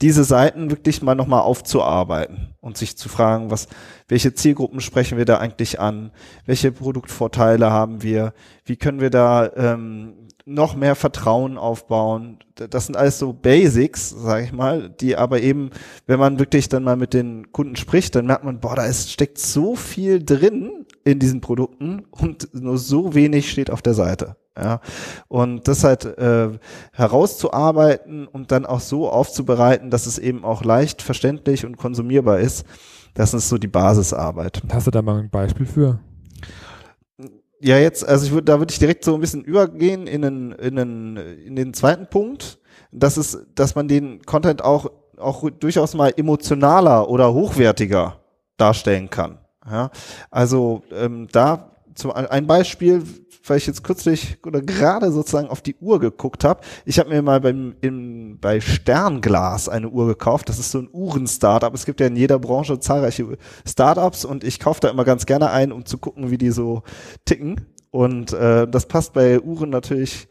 diese 0.02 0.24
Seiten 0.24 0.70
wirklich 0.70 1.02
mal 1.02 1.14
nochmal 1.14 1.40
aufzuarbeiten 1.40 2.54
und 2.60 2.76
sich 2.76 2.96
zu 2.96 3.08
fragen, 3.08 3.50
was, 3.50 3.68
welche 4.08 4.34
Zielgruppen 4.34 4.80
sprechen 4.80 5.18
wir 5.18 5.24
da 5.24 5.38
eigentlich 5.38 5.80
an, 5.80 6.12
welche 6.44 6.72
Produktvorteile 6.72 7.70
haben 7.70 8.02
wir, 8.02 8.32
wie 8.64 8.76
können 8.76 9.00
wir 9.00 9.10
da 9.10 9.50
ähm, 9.56 10.26
noch 10.46 10.76
mehr 10.76 10.94
Vertrauen 10.94 11.58
aufbauen. 11.58 12.38
Das 12.54 12.86
sind 12.86 12.96
alles 12.96 13.18
so 13.18 13.32
Basics, 13.32 14.10
sage 14.10 14.44
ich 14.44 14.52
mal, 14.52 14.88
die 14.88 15.16
aber 15.16 15.40
eben, 15.40 15.70
wenn 16.06 16.20
man 16.20 16.38
wirklich 16.38 16.68
dann 16.68 16.84
mal 16.84 16.96
mit 16.96 17.14
den 17.14 17.50
Kunden 17.52 17.76
spricht, 17.76 18.14
dann 18.14 18.26
merkt 18.26 18.44
man, 18.44 18.60
boah, 18.60 18.76
da 18.76 18.86
ist, 18.86 19.10
steckt 19.10 19.38
so 19.38 19.74
viel 19.74 20.24
drin 20.24 20.86
in 21.04 21.18
diesen 21.18 21.40
Produkten 21.40 22.06
und 22.10 22.54
nur 22.54 22.78
so 22.78 23.14
wenig 23.14 23.50
steht 23.50 23.70
auf 23.70 23.82
der 23.82 23.94
Seite. 23.94 24.36
Ja, 24.58 24.80
und 25.28 25.68
das 25.68 25.84
halt 25.84 26.06
äh, 26.06 26.48
herauszuarbeiten 26.92 28.26
und 28.26 28.52
dann 28.52 28.64
auch 28.64 28.80
so 28.80 29.10
aufzubereiten, 29.10 29.90
dass 29.90 30.06
es 30.06 30.18
eben 30.18 30.44
auch 30.44 30.64
leicht 30.64 31.02
verständlich 31.02 31.66
und 31.66 31.76
konsumierbar 31.76 32.38
ist, 32.40 32.64
das 33.12 33.34
ist 33.34 33.50
so 33.50 33.58
die 33.58 33.68
Basisarbeit. 33.68 34.62
Hast 34.72 34.86
du 34.86 34.90
da 34.90 35.02
mal 35.02 35.18
ein 35.18 35.30
Beispiel 35.30 35.66
für? 35.66 36.00
Ja, 37.60 37.78
jetzt, 37.78 38.06
also 38.06 38.26
ich 38.26 38.32
würde, 38.32 38.44
da 38.44 38.58
würde 38.58 38.72
ich 38.72 38.78
direkt 38.78 39.04
so 39.04 39.14
ein 39.14 39.20
bisschen 39.20 39.44
übergehen 39.44 40.06
in 40.06 40.22
den, 40.22 40.52
in 40.52 40.76
den, 40.76 41.16
in 41.16 41.56
den 41.56 41.74
zweiten 41.74 42.06
Punkt. 42.06 42.58
Das 42.92 43.18
ist, 43.18 43.38
dass 43.54 43.74
man 43.74 43.88
den 43.88 44.22
Content 44.22 44.62
auch, 44.62 44.90
auch 45.18 45.48
durchaus 45.50 45.94
mal 45.94 46.12
emotionaler 46.16 47.08
oder 47.08 47.32
hochwertiger 47.32 48.20
darstellen 48.56 49.10
kann. 49.10 49.38
Ja, 49.68 49.90
also 50.30 50.82
ähm, 50.92 51.28
da 51.32 51.72
zum 51.94 52.12
ein 52.12 52.46
Beispiel, 52.46 53.02
weil 53.48 53.58
ich 53.58 53.66
jetzt 53.66 53.84
kürzlich 53.84 54.38
oder 54.44 54.60
gerade 54.60 55.12
sozusagen 55.12 55.48
auf 55.48 55.62
die 55.62 55.76
Uhr 55.76 56.00
geguckt 56.00 56.44
habe. 56.44 56.60
Ich 56.84 56.98
habe 56.98 57.10
mir 57.10 57.22
mal 57.22 57.40
beim 57.40 57.76
im, 57.80 58.38
bei 58.40 58.60
Sternglas 58.60 59.68
eine 59.68 59.88
Uhr 59.88 60.06
gekauft. 60.06 60.48
Das 60.48 60.58
ist 60.58 60.70
so 60.70 60.78
ein 60.78 60.88
Uhren-Startup. 60.92 61.72
Es 61.74 61.86
gibt 61.86 62.00
ja 62.00 62.06
in 62.06 62.16
jeder 62.16 62.38
Branche 62.38 62.78
zahlreiche 62.80 63.38
Startups 63.66 64.24
und 64.24 64.44
ich 64.44 64.60
kaufe 64.60 64.80
da 64.80 64.88
immer 64.88 65.04
ganz 65.04 65.26
gerne 65.26 65.50
ein, 65.50 65.72
um 65.72 65.84
zu 65.84 65.98
gucken, 65.98 66.30
wie 66.30 66.38
die 66.38 66.50
so 66.50 66.82
ticken. 67.24 67.66
Und 67.90 68.32
äh, 68.32 68.68
das 68.68 68.86
passt 68.86 69.12
bei 69.12 69.40
Uhren 69.40 69.70
natürlich 69.70 70.28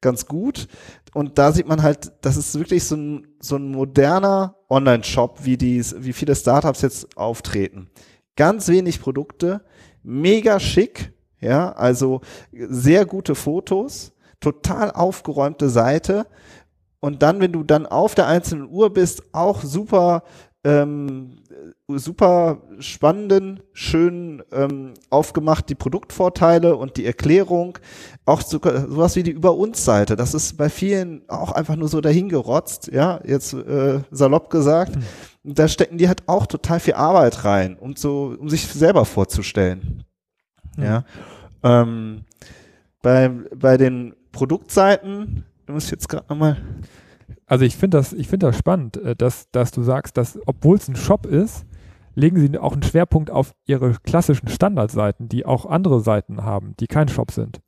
ganz 0.00 0.26
gut. 0.26 0.68
Und 1.14 1.38
da 1.38 1.52
sieht 1.52 1.66
man 1.66 1.82
halt, 1.82 2.12
das 2.20 2.36
ist 2.36 2.58
wirklich 2.58 2.84
so 2.84 2.96
ein, 2.96 3.26
so 3.40 3.56
ein 3.56 3.70
moderner 3.70 4.56
Online-Shop, 4.68 5.40
wie, 5.42 5.56
die, 5.56 5.82
wie 5.96 6.12
viele 6.12 6.36
Startups 6.36 6.82
jetzt 6.82 7.16
auftreten. 7.16 7.90
Ganz 8.36 8.68
wenig 8.68 9.00
Produkte, 9.00 9.62
mega 10.02 10.60
schick, 10.60 11.12
ja, 11.40 11.72
also 11.72 12.20
sehr 12.52 13.06
gute 13.06 13.34
Fotos, 13.34 14.12
total 14.40 14.90
aufgeräumte 14.90 15.68
Seite. 15.68 16.26
Und 17.00 17.22
dann, 17.22 17.40
wenn 17.40 17.52
du 17.52 17.62
dann 17.62 17.86
auf 17.86 18.14
der 18.14 18.26
einzelnen 18.26 18.68
Uhr 18.68 18.92
bist, 18.92 19.22
auch 19.32 19.62
super, 19.62 20.24
ähm, 20.64 21.38
super 21.86 22.62
spannenden, 22.80 23.60
schön 23.72 24.42
ähm, 24.50 24.94
aufgemacht 25.08 25.68
die 25.68 25.76
Produktvorteile 25.76 26.76
und 26.76 26.96
die 26.96 27.06
Erklärung. 27.06 27.78
Auch 28.24 28.40
so, 28.40 28.58
sowas 28.58 29.14
wie 29.14 29.22
die 29.22 29.30
Über 29.30 29.54
uns 29.54 29.84
Seite. 29.84 30.16
Das 30.16 30.34
ist 30.34 30.56
bei 30.56 30.68
vielen 30.68 31.22
auch 31.28 31.52
einfach 31.52 31.76
nur 31.76 31.88
so 31.88 32.00
dahingerotzt, 32.00 32.90
ja, 32.92 33.20
jetzt 33.24 33.54
äh, 33.54 34.00
salopp 34.10 34.50
gesagt. 34.50 34.96
Mhm. 34.96 35.54
Da 35.54 35.68
stecken 35.68 35.98
die 35.98 36.08
halt 36.08 36.24
auch 36.26 36.46
total 36.46 36.80
viel 36.80 36.94
Arbeit 36.94 37.44
rein, 37.44 37.76
um 37.78 37.94
so, 37.94 38.34
um 38.38 38.48
sich 38.48 38.66
selber 38.66 39.04
vorzustellen. 39.04 40.04
Ja. 40.82 41.04
Ähm, 41.62 42.24
bei, 43.02 43.30
bei 43.54 43.76
den 43.76 44.14
Produktseiten, 44.32 45.44
du 45.66 45.72
musst 45.72 45.90
jetzt 45.90 46.08
gerade 46.08 46.26
nochmal. 46.28 46.56
Also 47.46 47.64
ich 47.64 47.76
finde 47.76 47.98
das, 47.98 48.12
ich 48.12 48.28
finde 48.28 48.46
das 48.46 48.58
spannend, 48.58 48.96
äh, 48.98 49.16
dass, 49.16 49.50
dass 49.50 49.70
du 49.70 49.82
sagst, 49.82 50.16
dass, 50.16 50.38
obwohl 50.46 50.76
es 50.76 50.88
ein 50.88 50.96
Shop 50.96 51.26
ist, 51.26 51.64
legen 52.14 52.38
sie 52.40 52.58
auch 52.58 52.72
einen 52.72 52.82
Schwerpunkt 52.82 53.30
auf 53.30 53.54
ihre 53.64 53.94
klassischen 54.02 54.48
Standardseiten, 54.48 55.28
die 55.28 55.46
auch 55.46 55.66
andere 55.66 56.00
Seiten 56.00 56.42
haben, 56.42 56.74
die 56.80 56.88
kein 56.88 57.08
Shop 57.08 57.30
sind. 57.30 57.60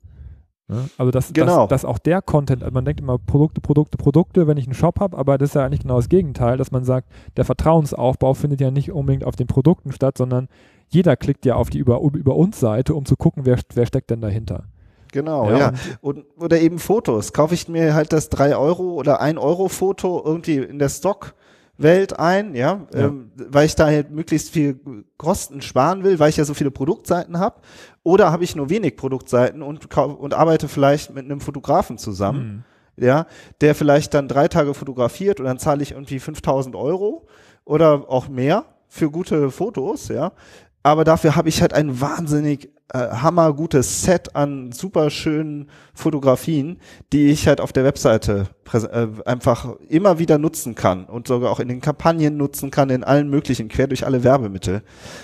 Also 0.97 1.11
dass, 1.11 1.33
genau. 1.33 1.67
dass, 1.67 1.81
dass 1.81 1.85
auch 1.85 1.99
der 1.99 2.21
Content, 2.21 2.63
also 2.63 2.73
man 2.73 2.85
denkt 2.85 3.01
immer 3.01 3.17
Produkte, 3.17 3.61
Produkte, 3.61 3.97
Produkte, 3.97 4.47
wenn 4.47 4.57
ich 4.57 4.65
einen 4.65 4.73
Shop 4.73 4.99
habe, 4.99 5.17
aber 5.17 5.37
das 5.37 5.49
ist 5.49 5.55
ja 5.55 5.65
eigentlich 5.65 5.81
genau 5.81 5.97
das 5.97 6.09
Gegenteil, 6.09 6.57
dass 6.57 6.71
man 6.71 6.83
sagt, 6.83 7.07
der 7.37 7.45
Vertrauensaufbau 7.45 8.33
findet 8.33 8.61
ja 8.61 8.71
nicht 8.71 8.91
unbedingt 8.91 9.25
auf 9.25 9.35
den 9.35 9.47
Produkten 9.47 9.91
statt, 9.91 10.17
sondern 10.17 10.47
jeder 10.89 11.15
klickt 11.15 11.45
ja 11.45 11.55
auf 11.55 11.69
die 11.69 11.79
Über, 11.79 12.01
über 12.01 12.35
uns 12.35 12.59
Seite, 12.59 12.93
um 12.93 13.05
zu 13.05 13.15
gucken, 13.15 13.45
wer, 13.45 13.57
wer 13.73 13.85
steckt 13.85 14.09
denn 14.09 14.21
dahinter. 14.21 14.65
Genau, 15.11 15.49
ja. 15.49 15.57
ja. 15.57 15.73
Und, 16.01 16.25
oder 16.37 16.59
eben 16.59 16.79
Fotos. 16.79 17.33
Kaufe 17.33 17.53
ich 17.53 17.67
mir 17.67 17.93
halt 17.93 18.13
das 18.13 18.29
3 18.29 18.55
Euro 18.55 18.93
oder 18.93 19.19
1 19.21 19.37
Euro 19.39 19.67
Foto 19.67 20.21
irgendwie 20.23 20.57
in 20.57 20.79
der 20.79 20.89
Stockwelt 21.81 22.19
ein, 22.19 22.55
ja, 22.55 22.87
ja. 22.93 22.99
Ähm, 23.07 23.31
weil 23.35 23.65
ich 23.65 23.75
da 23.75 23.85
halt 23.87 24.11
möglichst 24.11 24.51
viel 24.51 24.79
Kosten 25.17 25.61
sparen 25.61 26.03
will, 26.03 26.19
weil 26.19 26.29
ich 26.29 26.37
ja 26.37 26.45
so 26.45 26.53
viele 26.53 26.71
Produktseiten 26.71 27.39
habe. 27.39 27.61
Oder 28.03 28.31
habe 28.31 28.43
ich 28.43 28.55
nur 28.55 28.69
wenig 28.69 28.95
Produktseiten 28.95 29.61
und, 29.61 29.95
und 29.97 30.33
arbeite 30.33 30.67
vielleicht 30.67 31.13
mit 31.13 31.25
einem 31.25 31.41
Fotografen 31.41 31.97
zusammen, 31.97 32.65
mhm. 32.95 33.03
ja, 33.03 33.25
der 33.61 33.75
vielleicht 33.75 34.13
dann 34.13 34.27
drei 34.27 34.47
Tage 34.47 34.73
fotografiert 34.73 35.39
und 35.39 35.45
dann 35.45 35.59
zahle 35.59 35.83
ich 35.83 35.91
irgendwie 35.91 36.19
5000 36.19 36.75
Euro 36.75 37.27
oder 37.65 38.09
auch 38.09 38.27
mehr 38.27 38.65
für 38.87 39.09
gute 39.09 39.51
Fotos, 39.51 40.07
ja 40.07 40.33
aber 40.83 41.03
dafür 41.03 41.35
habe 41.35 41.49
ich 41.49 41.61
halt 41.61 41.73
ein 41.73 42.01
wahnsinnig 42.01 42.69
äh, 42.93 43.09
hammergutes 43.09 44.03
Set 44.03 44.35
an 44.35 44.71
super 44.71 45.09
schönen 45.09 45.69
Fotografien, 45.93 46.79
die 47.13 47.27
ich 47.27 47.47
halt 47.47 47.61
auf 47.61 47.71
der 47.71 47.83
Webseite 47.83 48.47
äh, 48.73 49.07
einfach 49.25 49.75
immer 49.87 50.19
wieder 50.19 50.37
nutzen 50.37 50.75
kann 50.75 51.05
und 51.05 51.27
sogar 51.27 51.51
auch 51.51 51.59
in 51.59 51.67
den 51.67 51.81
Kampagnen 51.81 52.37
nutzen 52.37 52.71
kann, 52.71 52.89
in 52.89 53.03
allen 53.03 53.29
möglichen, 53.29 53.69
quer 53.69 53.87
durch 53.87 54.05
alle 54.05 54.23
Werbemittel. 54.23 54.83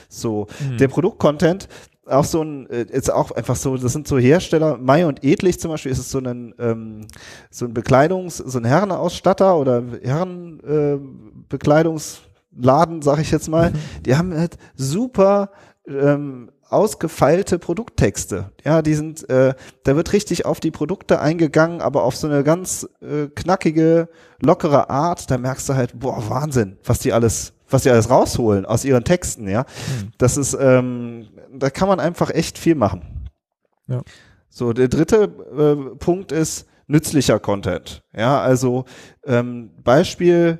So, 0.10 0.48
mhm. 0.60 0.78
der 0.78 0.88
Produktcontent, 0.88 1.68
auch 2.06 2.24
so 2.24 2.42
ein, 2.42 2.70
äh, 2.70 2.84
ist 2.84 3.12
auch 3.12 3.32
einfach 3.32 3.56
so, 3.56 3.76
das 3.76 3.94
sind 3.94 4.08
so 4.08 4.18
Hersteller, 4.18 4.78
Mai 4.78 5.06
und 5.06 5.24
Edlich 5.24 5.60
zum 5.60 5.72
Beispiel 5.72 5.92
ist 5.92 6.00
es 6.00 6.10
so 6.10 6.20
ein, 6.20 6.54
ähm, 6.60 7.08
so 7.50 7.66
ein 7.66 7.74
Bekleidungs-, 7.74 8.44
so 8.46 8.60
ein 8.60 8.66
Herrenausstatter 8.66 9.58
oder 9.58 9.84
Herrenbekleidungs- 10.04 12.16
äh, 12.16 12.20
Laden, 12.60 13.02
sag 13.02 13.20
ich 13.20 13.32
jetzt 13.32 13.50
mal, 13.50 13.72
mhm. 13.72 13.76
die 14.06 14.16
haben 14.16 14.34
halt 14.34 14.58
super 14.76 15.52
ähm, 15.88 16.52
ausgefeilte 16.70 17.60
Produkttexte. 17.60 18.52
Ja, 18.64 18.82
die 18.82 18.94
sind, 18.94 19.30
äh, 19.30 19.54
da 19.84 19.96
wird 19.96 20.14
richtig 20.14 20.46
auf 20.46 20.60
die 20.60 20.72
Produkte 20.72 21.20
eingegangen, 21.20 21.82
aber 21.82 22.04
auf 22.04 22.16
so 22.16 22.28
eine 22.28 22.44
ganz 22.44 22.88
äh, 23.02 23.28
knackige, 23.28 24.10
lockere 24.42 24.90
Art. 24.90 25.32
Da 25.32 25.38
merkst 25.38 25.70
du 25.70 25.76
halt, 25.76 26.00
boah, 26.00 26.30
Wahnsinn, 26.30 26.78
was 26.84 27.00
die 27.00 27.14
alles, 27.14 27.54
was 27.70 27.84
die 27.84 27.90
alles 27.90 28.10
rausholen 28.10 28.66
aus 28.66 28.84
ihren 28.86 29.04
Texten. 29.04 29.48
Ja, 29.48 29.62
mhm. 29.62 30.12
das 30.18 30.38
ist, 30.38 30.58
ähm, 30.60 31.30
da 31.54 31.70
kann 31.70 31.88
man 31.88 32.00
einfach 32.00 32.30
echt 32.32 32.58
viel 32.58 32.76
machen. 32.76 33.30
Ja. 33.88 34.02
So, 34.50 34.74
der 34.74 34.88
dritte 34.88 35.32
äh, 35.58 35.96
Punkt 35.98 36.32
ist 36.32 36.68
nützlicher 36.88 37.40
Content. 37.40 38.04
Ja, 38.16 38.40
also 38.40 38.86
ähm, 39.26 39.72
Beispiel 39.84 40.60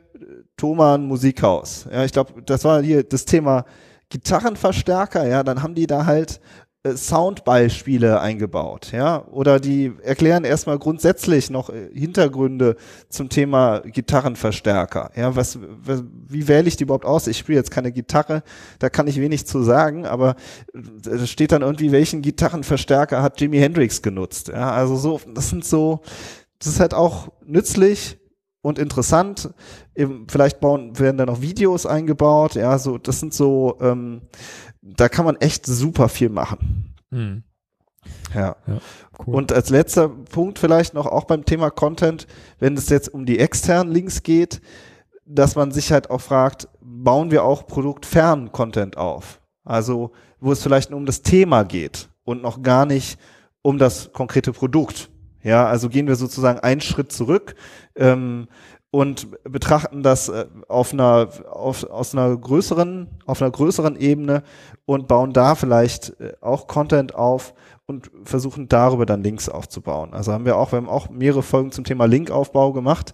Thomann 0.58 1.06
Musikhaus. 1.06 1.88
Ja, 1.92 2.04
ich 2.04 2.12
glaube, 2.12 2.42
das 2.42 2.64
war 2.64 2.82
hier 2.82 3.04
das 3.04 3.26
Thema 3.26 3.66
Gitarrenverstärker, 4.10 5.28
ja, 5.28 5.44
dann 5.44 5.62
haben 5.62 5.76
die 5.76 5.86
da 5.86 6.06
halt 6.06 6.40
äh, 6.84 6.96
Soundbeispiele 6.96 8.20
eingebaut, 8.22 8.92
ja, 8.92 9.26
oder 9.28 9.60
die 9.60 9.94
erklären 10.02 10.46
erstmal 10.46 10.80
grundsätzlich 10.80 11.50
noch 11.50 11.70
äh, 11.70 11.90
Hintergründe 11.94 12.78
zum 13.10 13.30
Thema 13.30 13.82
Gitarrenverstärker, 13.82 15.12
ja, 15.16 15.36
was, 15.36 15.60
was 15.84 16.04
wie 16.28 16.48
wähle 16.48 16.68
ich 16.68 16.78
die 16.78 16.86
überhaupt 16.86 17.06
aus? 17.06 17.28
Ich 17.28 17.38
spiele 17.38 17.58
jetzt 17.58 17.72
keine 17.72 17.92
Gitarre, 17.92 18.44
da 18.80 18.90
kann 18.90 19.08
ich 19.08 19.20
wenig 19.20 19.46
zu 19.46 19.62
sagen, 19.62 20.06
aber 20.06 20.36
äh, 20.74 20.80
da 21.04 21.28
steht 21.28 21.52
dann 21.52 21.62
irgendwie, 21.62 21.92
welchen 21.92 22.22
Gitarrenverstärker 22.22 23.22
hat 23.22 23.42
Jimi 23.42 23.58
Hendrix 23.58 24.02
genutzt, 24.02 24.48
ja, 24.48 24.72
also 24.72 24.96
so, 24.96 25.20
das 25.36 25.50
sind 25.50 25.66
so, 25.66 26.00
das 26.60 26.68
ist 26.68 26.80
halt 26.80 26.94
auch 26.94 27.28
nützlich, 27.46 28.18
und 28.68 28.80
interessant. 28.80 29.50
Eben, 29.96 30.28
vielleicht 30.30 30.60
bauen, 30.60 31.00
werden 31.00 31.18
da 31.18 31.26
noch 31.26 31.42
Videos 31.42 31.86
eingebaut. 31.86 32.56
Ja, 32.56 32.78
so, 32.78 32.98
das 32.98 33.22
sind 33.22 33.34
so, 33.34 33.78
ähm, 33.80 34.22
da 34.82 35.08
kann 35.08 35.24
man 35.24 35.38
echt 35.38 35.66
super 35.66 36.10
viel 36.10 36.30
machen. 36.30 36.94
Hm. 37.12 37.44
Ja. 38.36 38.58
ja 38.68 38.80
cool. 39.26 39.36
Und 39.36 39.54
als 39.54 39.70
letzter 39.70 40.10
Punkt 40.10 40.60
vielleicht 40.60 40.94
noch 40.94 41.06
auch 41.06 41.24
beim 41.24 41.46
Thema 41.46 41.70
Content, 41.70 42.28
wenn 42.60 42.76
es 42.76 42.90
jetzt 42.90 43.14
um 43.14 43.26
die 43.26 43.40
externen 43.40 43.94
Links 43.94 44.22
geht, 44.22 44.62
dass 45.26 45.56
man 45.56 45.72
sich 45.72 45.94
halt 45.94 46.10
auch 46.10 46.22
fragt, 46.22 46.68
bauen 46.82 47.32
wir 47.32 47.46
auch 47.46 47.68
produktfernen 47.68 48.52
Content 48.52 48.98
auf? 48.98 49.40
Also, 49.64 50.12
wo 50.42 50.52
es 50.52 50.62
vielleicht 50.62 50.90
nur 50.90 51.00
um 51.00 51.06
das 51.06 51.22
Thema 51.22 51.64
geht 51.64 52.10
und 52.26 52.42
noch 52.42 52.62
gar 52.62 52.86
nicht 52.86 53.18
um 53.62 53.78
das 53.78 54.12
konkrete 54.12 54.52
Produkt. 54.52 55.10
Ja, 55.44 55.68
also 55.68 55.90
gehen 55.90 56.08
wir 56.08 56.16
sozusagen 56.16 56.60
einen 56.60 56.82
Schritt 56.82 57.12
zurück 57.12 57.56
ähm, 57.96 58.48
und 58.92 59.28
betrachten 59.44 60.04
das 60.04 60.30
äh, 60.30 60.46
auf 60.68 60.94
einer, 60.94 61.30
auf, 61.50 61.84
aus 61.84 62.14
einer 62.14 62.36
größeren, 62.36 63.08
auf 63.26 63.42
einer 63.42 63.52
größeren 63.52 63.96
Ebene 63.98 64.44
und 64.86 65.08
bauen 65.08 65.34
da 65.34 65.56
vielleicht 65.56 66.20
äh, 66.20 66.34
auch 66.42 66.68
Content 66.68 67.16
auf 67.16 67.54
und 67.86 68.12
versuchen 68.24 68.68
darüber 68.68 69.06
dann 69.06 69.24
Links 69.24 69.50
aufzubauen. 69.50 70.14
Also 70.14 70.34
haben 70.34 70.46
wir 70.46 70.58
auch, 70.58 70.72
wir 70.72 70.78
haben 70.78 70.90
auch 70.90 71.10
mehrere 71.10 71.44
Folgen 71.44 71.72
zum 71.72 71.84
Thema 71.84 72.06
Linkaufbau 72.06 72.74
gemacht 72.74 73.14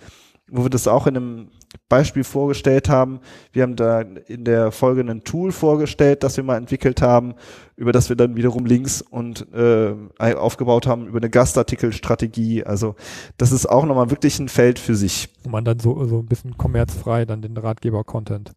wo 0.56 0.64
wir 0.64 0.70
das 0.70 0.88
auch 0.88 1.08
in 1.08 1.18
einem 1.18 1.48
Beispiel 1.90 2.24
vorgestellt 2.24 2.88
haben. 2.88 3.20
Wir 3.52 3.64
haben 3.64 3.76
da 3.76 4.02
in 4.02 4.46
der 4.46 4.72
Folge 4.72 5.02
ein 5.02 5.24
Tool 5.24 5.52
vorgestellt, 5.52 6.24
das 6.24 6.38
wir 6.38 6.44
mal 6.44 6.58
entwickelt 6.58 7.02
haben, 7.02 7.34
über 7.76 7.92
das 7.92 8.10
wir 8.10 8.16
dann 8.16 8.36
wiederum 8.36 8.66
Links 8.66 9.02
und 9.02 9.48
äh, 9.54 9.94
aufgebaut 10.20 10.86
haben 10.86 11.08
über 11.08 11.18
eine 11.18 11.32
Gastartikelstrategie. 11.32 12.64
Also 12.64 12.96
das 13.38 13.52
ist 13.52 13.66
auch 13.66 13.86
nochmal 13.86 14.12
wirklich 14.12 14.38
ein 14.40 14.48
Feld 14.48 14.78
für 14.78 14.96
sich. 14.96 15.30
Wo 15.44 15.50
man 15.50 15.66
dann 15.66 15.80
so, 15.80 16.06
so 16.06 16.20
ein 16.20 16.28
bisschen 16.28 16.58
kommerzfrei 16.58 17.26
dann 17.26 17.42
den 17.42 17.58
Ratgeber-Content 17.58 18.54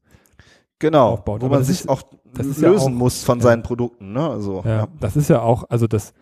Genau, 0.79 1.13
aufbaut. 1.13 1.41
wo 1.41 1.47
Aber 1.47 1.57
man 1.57 1.65
sich 1.65 1.81
ist, 1.81 1.89
auch 1.89 2.03
lösen 2.35 2.63
ja 2.63 2.71
auch, 2.73 2.91
muss 2.91 3.25
von 3.25 3.39
ja. 3.39 3.45
seinen 3.45 3.63
Produkten. 3.63 4.13
Ne? 4.13 4.29
Also, 4.29 4.63
ja, 4.65 4.71
ja, 4.71 4.89
das 5.01 5.17
ist 5.17 5.31
ja 5.31 5.41
auch, 5.41 5.65
also 5.71 5.87
das 5.87 6.13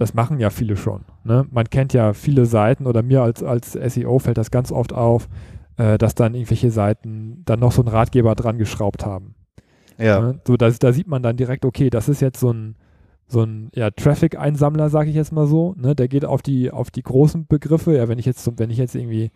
das 0.00 0.14
machen 0.14 0.40
ja 0.40 0.48
viele 0.48 0.78
schon. 0.78 1.02
Ne? 1.24 1.46
Man 1.50 1.68
kennt 1.68 1.92
ja 1.92 2.14
viele 2.14 2.46
Seiten 2.46 2.86
oder 2.86 3.02
mir 3.02 3.22
als, 3.22 3.42
als 3.42 3.72
SEO 3.72 4.18
fällt 4.18 4.38
das 4.38 4.50
ganz 4.50 4.72
oft 4.72 4.94
auf, 4.94 5.28
äh, 5.76 5.98
dass 5.98 6.14
dann 6.14 6.34
irgendwelche 6.34 6.70
Seiten 6.70 7.42
dann 7.44 7.60
noch 7.60 7.70
so 7.70 7.82
einen 7.82 7.88
Ratgeber 7.88 8.34
dran 8.34 8.56
geschraubt 8.56 9.04
haben. 9.04 9.34
Ja. 9.98 10.20
Ne? 10.20 10.40
So, 10.46 10.56
da, 10.56 10.70
da 10.70 10.92
sieht 10.94 11.06
man 11.06 11.22
dann 11.22 11.36
direkt, 11.36 11.66
okay, 11.66 11.90
das 11.90 12.08
ist 12.08 12.22
jetzt 12.22 12.40
so 12.40 12.50
ein, 12.50 12.76
so 13.28 13.42
ein 13.42 13.68
ja, 13.74 13.90
Traffic-Einsammler, 13.90 14.88
sage 14.88 15.10
ich 15.10 15.16
jetzt 15.16 15.32
mal 15.32 15.46
so. 15.46 15.74
Ne? 15.76 15.94
Der 15.94 16.08
geht 16.08 16.24
auf 16.24 16.40
die, 16.40 16.70
auf 16.70 16.90
die 16.90 17.02
großen 17.02 17.46
Begriffe. 17.46 17.94
Ja, 17.94 18.08
wenn 18.08 18.18
ich 18.18 18.24
jetzt, 18.24 18.50
wenn 18.58 18.70
ich 18.70 18.78
jetzt 18.78 18.94
irgendwie 18.94 19.30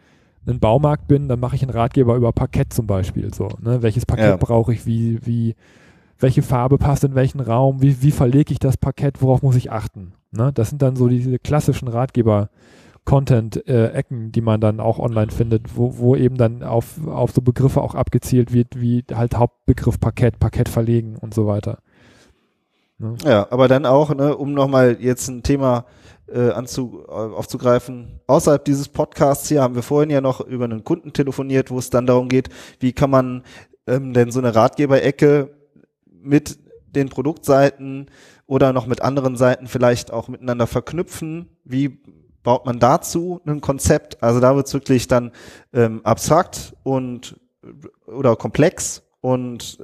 ein 0.46 0.60
Baumarkt 0.60 1.08
bin, 1.08 1.28
dann 1.28 1.40
mache 1.40 1.56
ich 1.56 1.62
einen 1.62 1.72
Ratgeber 1.72 2.16
über 2.16 2.32
Parkett 2.32 2.72
zum 2.72 2.86
Beispiel. 2.86 3.34
So, 3.34 3.50
ne? 3.60 3.82
Welches 3.82 4.06
Parkett 4.06 4.26
ja. 4.28 4.36
brauche 4.36 4.72
ich, 4.72 4.86
wie, 4.86 5.24
wie, 5.26 5.56
welche 6.24 6.42
Farbe 6.42 6.78
passt 6.78 7.04
in 7.04 7.14
welchen 7.14 7.40
Raum, 7.40 7.82
wie, 7.82 8.00
wie 8.02 8.10
verlege 8.10 8.54
ich 8.54 8.58
das 8.58 8.78
Parkett, 8.78 9.20
worauf 9.20 9.42
muss 9.42 9.56
ich 9.56 9.70
achten. 9.70 10.14
Ne? 10.30 10.52
Das 10.54 10.70
sind 10.70 10.80
dann 10.80 10.96
so 10.96 11.08
diese 11.08 11.38
klassischen 11.38 11.86
Ratgeber-Content-Ecken, 11.86 14.32
die 14.32 14.40
man 14.40 14.58
dann 14.58 14.80
auch 14.80 14.98
online 14.98 15.30
findet, 15.30 15.76
wo, 15.76 15.98
wo 15.98 16.16
eben 16.16 16.38
dann 16.38 16.62
auf, 16.62 17.06
auf 17.06 17.32
so 17.32 17.42
Begriffe 17.42 17.82
auch 17.82 17.94
abgezielt 17.94 18.54
wird, 18.54 18.80
wie 18.80 19.04
halt 19.12 19.36
Hauptbegriff 19.36 20.00
Parkett, 20.00 20.38
Parkett 20.38 20.70
verlegen 20.70 21.18
und 21.20 21.34
so 21.34 21.46
weiter. 21.46 21.80
Ne? 22.96 23.16
Ja, 23.26 23.46
aber 23.50 23.68
dann 23.68 23.84
auch, 23.84 24.14
ne, 24.14 24.34
um 24.34 24.54
nochmal 24.54 24.96
jetzt 25.00 25.28
ein 25.28 25.42
Thema 25.42 25.84
äh, 26.26 26.52
anzu, 26.52 27.04
äh, 27.06 27.12
aufzugreifen. 27.12 28.22
Außerhalb 28.28 28.64
dieses 28.64 28.88
Podcasts 28.88 29.48
hier 29.48 29.60
haben 29.60 29.74
wir 29.74 29.82
vorhin 29.82 30.08
ja 30.08 30.22
noch 30.22 30.40
über 30.40 30.64
einen 30.64 30.84
Kunden 30.84 31.12
telefoniert, 31.12 31.70
wo 31.70 31.78
es 31.78 31.90
dann 31.90 32.06
darum 32.06 32.30
geht, 32.30 32.48
wie 32.80 32.94
kann 32.94 33.10
man 33.10 33.42
ähm, 33.86 34.14
denn 34.14 34.30
so 34.30 34.40
eine 34.40 34.54
Ratgeberecke 34.54 35.50
mit 36.24 36.58
den 36.86 37.08
Produktseiten 37.08 38.06
oder 38.46 38.72
noch 38.72 38.86
mit 38.86 39.02
anderen 39.02 39.36
Seiten 39.36 39.66
vielleicht 39.66 40.12
auch 40.12 40.28
miteinander 40.28 40.66
verknüpfen. 40.66 41.48
Wie 41.64 42.00
baut 42.42 42.66
man 42.66 42.78
dazu 42.78 43.40
ein 43.46 43.60
Konzept? 43.60 44.22
Also 44.22 44.40
da 44.40 44.54
wird 44.54 44.66
es 44.66 44.74
wirklich 44.74 45.08
dann 45.08 45.32
ähm, 45.72 46.00
abstrakt 46.04 46.74
und 46.82 47.40
oder 48.06 48.36
komplex 48.36 49.02
und 49.20 49.78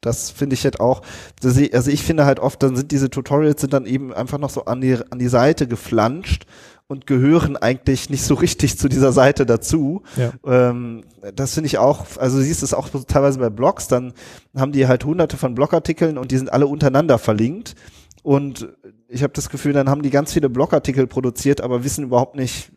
das 0.00 0.30
finde 0.30 0.54
ich 0.54 0.64
halt 0.64 0.80
auch, 0.80 1.02
ich, 1.42 1.74
also 1.74 1.90
ich 1.90 2.02
finde 2.02 2.24
halt 2.24 2.38
oft, 2.40 2.62
dann 2.62 2.76
sind 2.76 2.92
diese 2.92 3.10
Tutorials 3.10 3.60
sind 3.60 3.72
dann 3.72 3.84
eben 3.84 4.14
einfach 4.14 4.38
noch 4.38 4.50
so 4.50 4.64
an 4.64 4.80
die, 4.80 4.96
an 5.10 5.18
die 5.18 5.28
Seite 5.28 5.66
geflanscht 5.66 6.46
und 6.88 7.06
gehören 7.06 7.56
eigentlich 7.56 8.08
nicht 8.08 8.24
so 8.24 8.34
richtig 8.34 8.78
zu 8.78 8.88
dieser 8.88 9.12
Seite 9.12 9.44
dazu. 9.44 10.02
Ja. 10.16 10.32
Ähm, 10.44 11.04
das 11.34 11.54
finde 11.54 11.66
ich 11.66 11.78
auch, 11.78 12.06
also 12.16 12.40
siehst 12.40 12.62
du 12.62 12.64
es 12.64 12.74
auch 12.74 12.88
teilweise 13.06 13.38
bei 13.38 13.50
Blogs, 13.50 13.88
dann 13.88 14.14
haben 14.56 14.72
die 14.72 14.88
halt 14.88 15.04
hunderte 15.04 15.36
von 15.36 15.54
Blogartikeln 15.54 16.16
und 16.16 16.32
die 16.32 16.38
sind 16.38 16.50
alle 16.50 16.66
untereinander 16.66 17.18
verlinkt. 17.18 17.74
Und 18.22 18.68
ich 19.08 19.22
habe 19.22 19.34
das 19.34 19.50
Gefühl, 19.50 19.74
dann 19.74 19.88
haben 19.88 20.02
die 20.02 20.10
ganz 20.10 20.32
viele 20.32 20.48
Blogartikel 20.48 21.06
produziert, 21.06 21.60
aber 21.60 21.84
wissen 21.84 22.04
überhaupt 22.04 22.36
nicht, 22.36 22.72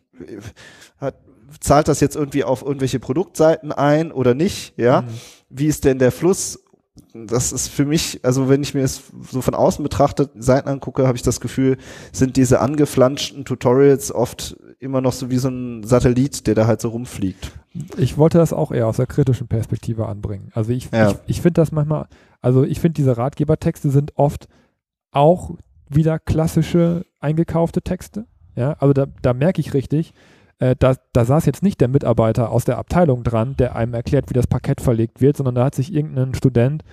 hat, 0.98 1.16
zahlt 1.60 1.88
das 1.88 2.00
jetzt 2.00 2.16
irgendwie 2.16 2.44
auf 2.44 2.62
irgendwelche 2.62 3.00
Produktseiten 3.00 3.72
ein 3.72 4.12
oder 4.12 4.34
nicht, 4.34 4.74
ja? 4.76 5.02
Mhm. 5.02 5.06
Wie 5.48 5.66
ist 5.66 5.84
denn 5.84 5.98
der 5.98 6.12
Fluss? 6.12 6.61
Das 7.14 7.52
ist 7.52 7.68
für 7.68 7.86
mich, 7.86 8.20
also 8.22 8.48
wenn 8.48 8.62
ich 8.62 8.74
mir 8.74 8.82
es 8.82 9.02
so 9.30 9.40
von 9.40 9.54
außen 9.54 9.82
betrachtet, 9.82 10.30
Seiten 10.34 10.68
angucke, 10.68 11.06
habe 11.06 11.16
ich 11.16 11.22
das 11.22 11.40
Gefühl, 11.40 11.78
sind 12.12 12.36
diese 12.36 12.60
angeflanschten 12.60 13.46
Tutorials 13.46 14.12
oft 14.12 14.56
immer 14.78 15.00
noch 15.00 15.12
so 15.12 15.30
wie 15.30 15.38
so 15.38 15.48
ein 15.48 15.84
Satellit, 15.84 16.46
der 16.46 16.54
da 16.54 16.66
halt 16.66 16.82
so 16.82 16.90
rumfliegt. 16.90 17.50
Ich 17.96 18.18
wollte 18.18 18.36
das 18.36 18.52
auch 18.52 18.72
eher 18.72 18.86
aus 18.88 18.96
der 18.96 19.06
kritischen 19.06 19.48
Perspektive 19.48 20.06
anbringen. 20.06 20.50
Also 20.54 20.72
ich, 20.72 20.90
ja. 20.92 21.10
ich, 21.10 21.16
ich 21.26 21.40
finde 21.40 21.62
das 21.62 21.72
manchmal, 21.72 22.08
also 22.42 22.64
ich 22.64 22.80
finde 22.80 22.94
diese 22.94 23.16
Ratgebertexte 23.16 23.90
sind 23.90 24.12
oft 24.16 24.48
auch 25.12 25.52
wieder 25.88 26.18
klassische 26.18 27.06
eingekaufte 27.20 27.80
Texte. 27.80 28.26
Ja, 28.54 28.74
also 28.74 28.92
da, 28.92 29.06
da 29.22 29.32
merke 29.32 29.60
ich 29.60 29.72
richtig, 29.72 30.12
äh, 30.62 30.76
da, 30.78 30.94
da 31.12 31.24
saß 31.24 31.44
jetzt 31.46 31.64
nicht 31.64 31.80
der 31.80 31.88
Mitarbeiter 31.88 32.50
aus 32.50 32.64
der 32.64 32.78
Abteilung 32.78 33.24
dran, 33.24 33.56
der 33.56 33.74
einem 33.74 33.94
erklärt, 33.94 34.30
wie 34.30 34.34
das 34.34 34.46
Parkett 34.46 34.80
verlegt 34.80 35.20
wird, 35.20 35.36
sondern 35.36 35.56
da 35.56 35.64
hat 35.64 35.74
sich 35.74 35.92
irgendein 35.92 36.34
Student 36.34 36.84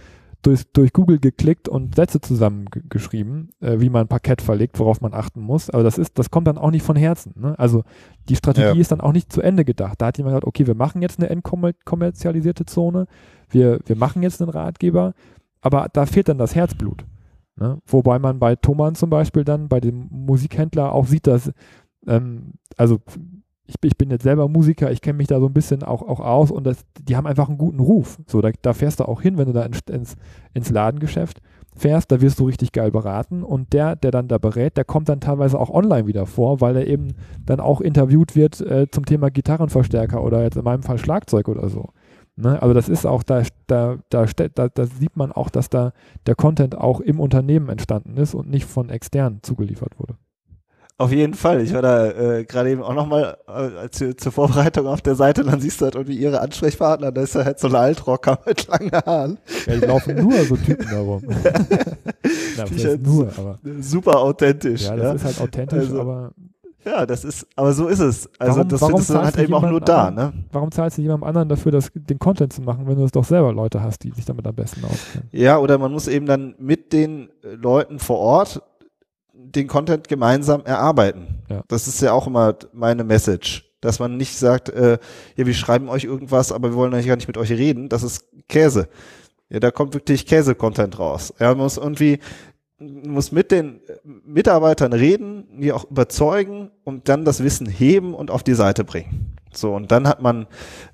durch, 0.42 0.64
durch 0.74 0.92
Google 0.92 1.20
geklickt 1.20 1.70
und 1.70 1.94
Sätze 1.96 2.20
zusammengeschrieben, 2.20 3.52
äh, 3.60 3.80
wie 3.80 3.92
man 3.92 4.08
Parkett 4.08 4.42
verlegt, 4.42 4.80
worauf 4.80 5.02
man 5.02 5.14
achten 5.14 5.42
muss. 5.42 5.70
Aber 5.70 5.84
das 5.84 6.00
ist, 6.00 6.18
das 6.18 6.32
kommt 6.32 6.48
dann 6.48 6.58
auch 6.58 6.72
nicht 6.72 6.82
von 6.82 6.96
Herzen. 6.96 7.36
Ne? 7.36 7.54
Also 7.60 7.84
die 8.28 8.36
Strategie 8.36 8.76
ja. 8.78 8.82
ist 8.82 8.92
dann 8.92 9.02
auch 9.02 9.14
nicht 9.14 9.32
zu 9.32 9.40
Ende 9.40 9.64
gedacht. 9.64 10.02
Da 10.02 10.08
hat 10.08 10.18
jemand 10.18 10.32
gesagt, 10.32 10.48
okay, 10.48 10.66
wir 10.66 10.76
machen 10.76 11.04
jetzt 11.04 11.20
eine 11.20 11.30
entkommerzialisierte 11.30 12.66
Zone, 12.66 13.06
wir, 13.52 13.82
wir 13.86 13.96
machen 13.96 14.24
jetzt 14.24 14.42
einen 14.42 14.50
Ratgeber, 14.50 15.14
aber 15.62 15.90
da 15.94 16.08
fehlt 16.08 16.28
dann 16.28 16.40
das 16.40 16.56
Herzblut. 16.56 17.06
Ne? 17.56 17.78
Wobei 17.86 18.18
man 18.18 18.40
bei 18.40 18.56
Thomann 18.56 18.96
zum 18.96 19.12
Beispiel 19.12 19.44
dann, 19.44 19.68
bei 19.68 19.80
dem 19.80 20.08
Musikhändler 20.10 20.92
auch 20.92 21.06
sieht, 21.06 21.28
dass, 21.28 21.52
ähm, 22.08 22.54
also 22.76 23.00
ich, 23.70 23.76
ich, 23.84 23.98
bin 23.98 24.10
jetzt 24.10 24.24
selber 24.24 24.48
Musiker, 24.48 24.92
ich 24.92 25.02
kenne 25.02 25.18
mich 25.18 25.28
da 25.28 25.40
so 25.40 25.46
ein 25.46 25.54
bisschen 25.54 25.84
auch, 25.84 26.02
auch 26.02 26.20
aus 26.20 26.52
und 26.52 26.66
das, 26.66 26.84
die 27.00 27.16
haben 27.16 27.28
einfach 27.28 27.48
einen 27.48 27.58
guten 27.58 27.80
Ruf. 27.80 28.18
So, 28.28 28.42
da, 28.42 28.50
da 28.62 28.74
fährst 28.74 29.00
du 29.00 29.06
auch 29.06 29.22
hin, 29.22 29.38
wenn 29.38 29.46
du 29.46 29.54
da 29.54 29.64
ins, 29.64 29.80
ins, 29.90 30.16
ins 30.54 30.70
Ladengeschäft 30.70 31.40
fährst, 31.76 32.12
da 32.12 32.20
wirst 32.20 32.40
du 32.40 32.46
richtig 32.46 32.72
geil 32.72 32.92
beraten 32.92 33.44
und 33.44 33.72
der, 33.74 33.96
der 33.96 34.12
dann 34.12 34.28
da 34.28 34.38
berät, 34.38 34.76
der 34.76 34.86
kommt 34.86 35.08
dann 35.08 35.22
teilweise 35.22 35.60
auch 35.60 35.70
online 35.70 36.08
wieder 36.08 36.26
vor, 36.26 36.62
weil 36.62 36.76
er 36.76 36.88
eben 36.88 37.14
dann 37.46 37.60
auch 37.60 37.80
interviewt 37.80 38.36
wird 38.36 38.60
äh, 38.62 38.88
zum 38.92 39.06
Thema 39.06 39.30
Gitarrenverstärker 39.30 40.24
oder 40.24 40.44
jetzt 40.44 40.58
in 40.58 40.64
meinem 40.64 40.84
Fall 40.84 40.98
Schlagzeug 40.98 41.48
oder 41.48 41.70
so. 41.70 41.90
Ne? 42.36 42.62
Also 42.62 42.74
das 42.74 42.90
ist 42.90 43.06
auch, 43.06 43.22
da, 43.22 43.44
da, 43.68 43.98
da, 44.10 44.26
da, 44.26 44.68
da 44.68 44.86
sieht 44.86 45.16
man 45.16 45.32
auch, 45.32 45.50
dass 45.50 45.70
da 45.70 45.94
der 46.26 46.36
Content 46.36 46.78
auch 46.78 47.02
im 47.02 47.20
Unternehmen 47.20 47.70
entstanden 47.70 48.18
ist 48.18 48.34
und 48.34 48.50
nicht 48.50 48.66
von 48.66 48.90
extern 48.90 49.40
zugeliefert 49.44 50.00
wurde. 50.00 50.16
Auf 51.00 51.14
jeden 51.14 51.34
Fall. 51.34 51.62
Ich 51.62 51.74
war 51.74 51.82
da 51.82 52.08
äh, 52.12 52.44
gerade 52.44 52.72
eben 52.72 52.84
auch 52.84 52.94
nochmal 52.94 53.38
äh, 53.48 53.90
zu, 53.90 54.18
zur 54.18 54.34
Vorbereitung 54.34 54.86
auf 54.86 55.02
der 55.02 55.16
Seite, 55.16 55.46
dann 55.46 55.62
siehst 55.62 55.80
du 55.80 55.86
halt 55.86 55.96
irgendwie 55.96 56.18
ihre 56.18 56.42
Ansprechpartner, 56.42 57.14
da 57.14 57.22
ist 57.22 57.36
ja 57.36 57.46
halt 57.46 57.58
so 57.58 57.70
ein 57.70 57.76
Altrocker 57.76 58.38
mit 58.46 58.68
langen 58.68 58.92
Haaren. 58.92 59.38
Ja, 59.66 59.76
die 59.78 59.86
laufen 59.86 60.16
nur 60.18 60.44
so 60.44 60.58
Typen 60.58 60.88
darum. 60.92 61.22
Na, 62.58 62.66
halt 62.66 63.02
nur, 63.02 63.30
aber. 63.38 63.60
Super 63.80 64.20
authentisch. 64.20 64.84
Ja, 64.84 64.98
das 64.98 65.06
ja? 65.06 65.14
ist 65.14 65.24
halt 65.24 65.42
authentisch, 65.42 65.80
also, 65.80 66.02
aber 66.02 66.34
ja, 66.86 67.06
das 67.06 67.24
ist, 67.24 67.48
aber 67.56 67.74
so 67.74 67.88
ist 67.88 68.00
es. 68.00 68.30
Also 68.40 68.58
warum, 68.58 68.70
das 68.70 68.86
findest 68.86 69.10
du 69.10 69.22
halt 69.22 69.38
eben 69.38 69.54
auch 69.54 69.70
nur 69.70 69.82
da, 69.82 70.12
ne? 70.12 70.34
Warum 70.52 70.72
zahlst 70.72 70.98
du 70.98 71.02
jemandem 71.02 71.28
anderen 71.28 71.50
dafür, 71.50 71.72
das, 71.72 71.92
den 71.94 72.20
Content 72.20 72.52
zu 72.52 72.62
machen, 72.62 72.88
wenn 72.88 72.98
du 72.98 73.04
es 73.04 73.12
doch 73.12 73.26
selber 73.26 73.54
Leute 73.54 73.82
hast, 73.82 74.04
die 74.04 74.12
sich 74.12 74.26
damit 74.26 74.48
am 74.48 74.56
besten 74.56 74.84
auskennen? 74.84 75.30
Ja, 75.32 75.60
oder 75.60 75.78
man 75.78 75.92
muss 75.92 76.08
eben 76.08 76.26
dann 76.26 76.56
mit 76.58 76.92
den 76.92 77.30
äh, 77.44 77.56
Leuten 77.56 78.00
vor 78.00 78.18
Ort 78.20 78.62
den 79.46 79.68
Content 79.68 80.08
gemeinsam 80.08 80.64
erarbeiten. 80.66 81.44
Ja. 81.50 81.64
Das 81.68 81.88
ist 81.88 82.02
ja 82.02 82.14
auch 82.14 82.28
immer 82.28 82.56
meine 82.74 83.04
Message. 83.04 83.66
Dass 83.82 84.00
man 84.00 84.18
nicht 84.18 84.38
sagt, 84.38 84.68
äh, 84.70 84.98
ja, 85.38 85.46
wir 85.46 85.54
schreiben 85.54 85.88
euch 85.88 86.04
irgendwas, 86.04 86.52
aber 86.52 86.72
wir 86.72 86.76
wollen 86.76 86.94
eigentlich 86.94 87.08
gar 87.08 87.16
nicht 87.16 87.30
mit 87.30 87.38
euch 87.38 87.52
reden. 87.52 87.88
Das 87.88 88.04
ist 88.04 88.26
Käse. 88.50 88.90
Ja, 89.50 89.62
da 89.62 89.72
kommt 89.72 89.94
wirklich 89.94 90.26
Käse-Content 90.26 91.00
raus. 91.00 91.34
Ja, 91.40 91.50
man 91.50 91.60
muss 91.60 91.78
irgendwie 91.78 92.20
muss 92.80 93.32
mit 93.32 93.52
den 93.52 93.82
Mitarbeitern 94.04 94.94
reden, 94.94 95.48
die 95.60 95.74
auch 95.74 95.90
überzeugen 95.90 96.72
und 96.84 97.10
dann 97.10 97.26
das 97.26 97.44
Wissen 97.44 97.68
heben 97.68 98.14
und 98.14 98.32
auf 98.32 98.44
die 98.44 98.54
Seite 98.54 98.84
bringen. 98.84 99.36
So, 99.52 99.76
und 99.76 99.92
dann 99.92 100.08
hat 100.08 100.22
man, 100.22 100.48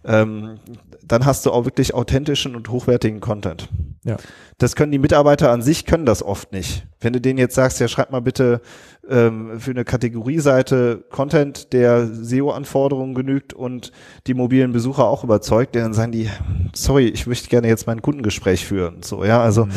ähm, 0.03 0.59
dann 1.07 1.25
hast 1.25 1.45
du 1.45 1.51
auch 1.51 1.65
wirklich 1.65 1.93
authentischen 1.93 2.55
und 2.55 2.69
hochwertigen 2.69 3.19
Content. 3.19 3.69
Ja. 4.03 4.17
Das 4.57 4.75
können 4.75 4.91
die 4.91 4.99
Mitarbeiter 4.99 5.51
an 5.51 5.61
sich, 5.61 5.85
können 5.85 6.05
das 6.05 6.23
oft 6.23 6.51
nicht. 6.51 6.87
Wenn 6.99 7.13
du 7.13 7.21
denen 7.21 7.39
jetzt 7.39 7.55
sagst, 7.55 7.79
ja, 7.79 7.87
schreib 7.87 8.11
mal 8.11 8.21
bitte 8.21 8.61
ähm, 9.07 9.59
für 9.59 9.71
eine 9.71 9.83
Kategorieseite 9.83 11.05
Content, 11.09 11.73
der 11.73 12.07
SEO-Anforderungen 12.07 13.13
genügt 13.15 13.53
und 13.53 13.91
die 14.27 14.33
mobilen 14.33 14.71
Besucher 14.71 15.05
auch 15.05 15.23
überzeugt, 15.23 15.75
dann 15.75 15.93
sagen 15.93 16.11
die, 16.11 16.29
sorry, 16.73 17.07
ich 17.07 17.27
möchte 17.27 17.49
gerne 17.49 17.67
jetzt 17.67 17.87
mein 17.87 18.01
Kundengespräch 18.01 18.65
führen. 18.65 19.03
So, 19.03 19.23
ja, 19.23 19.41
also 19.41 19.65
mhm 19.65 19.71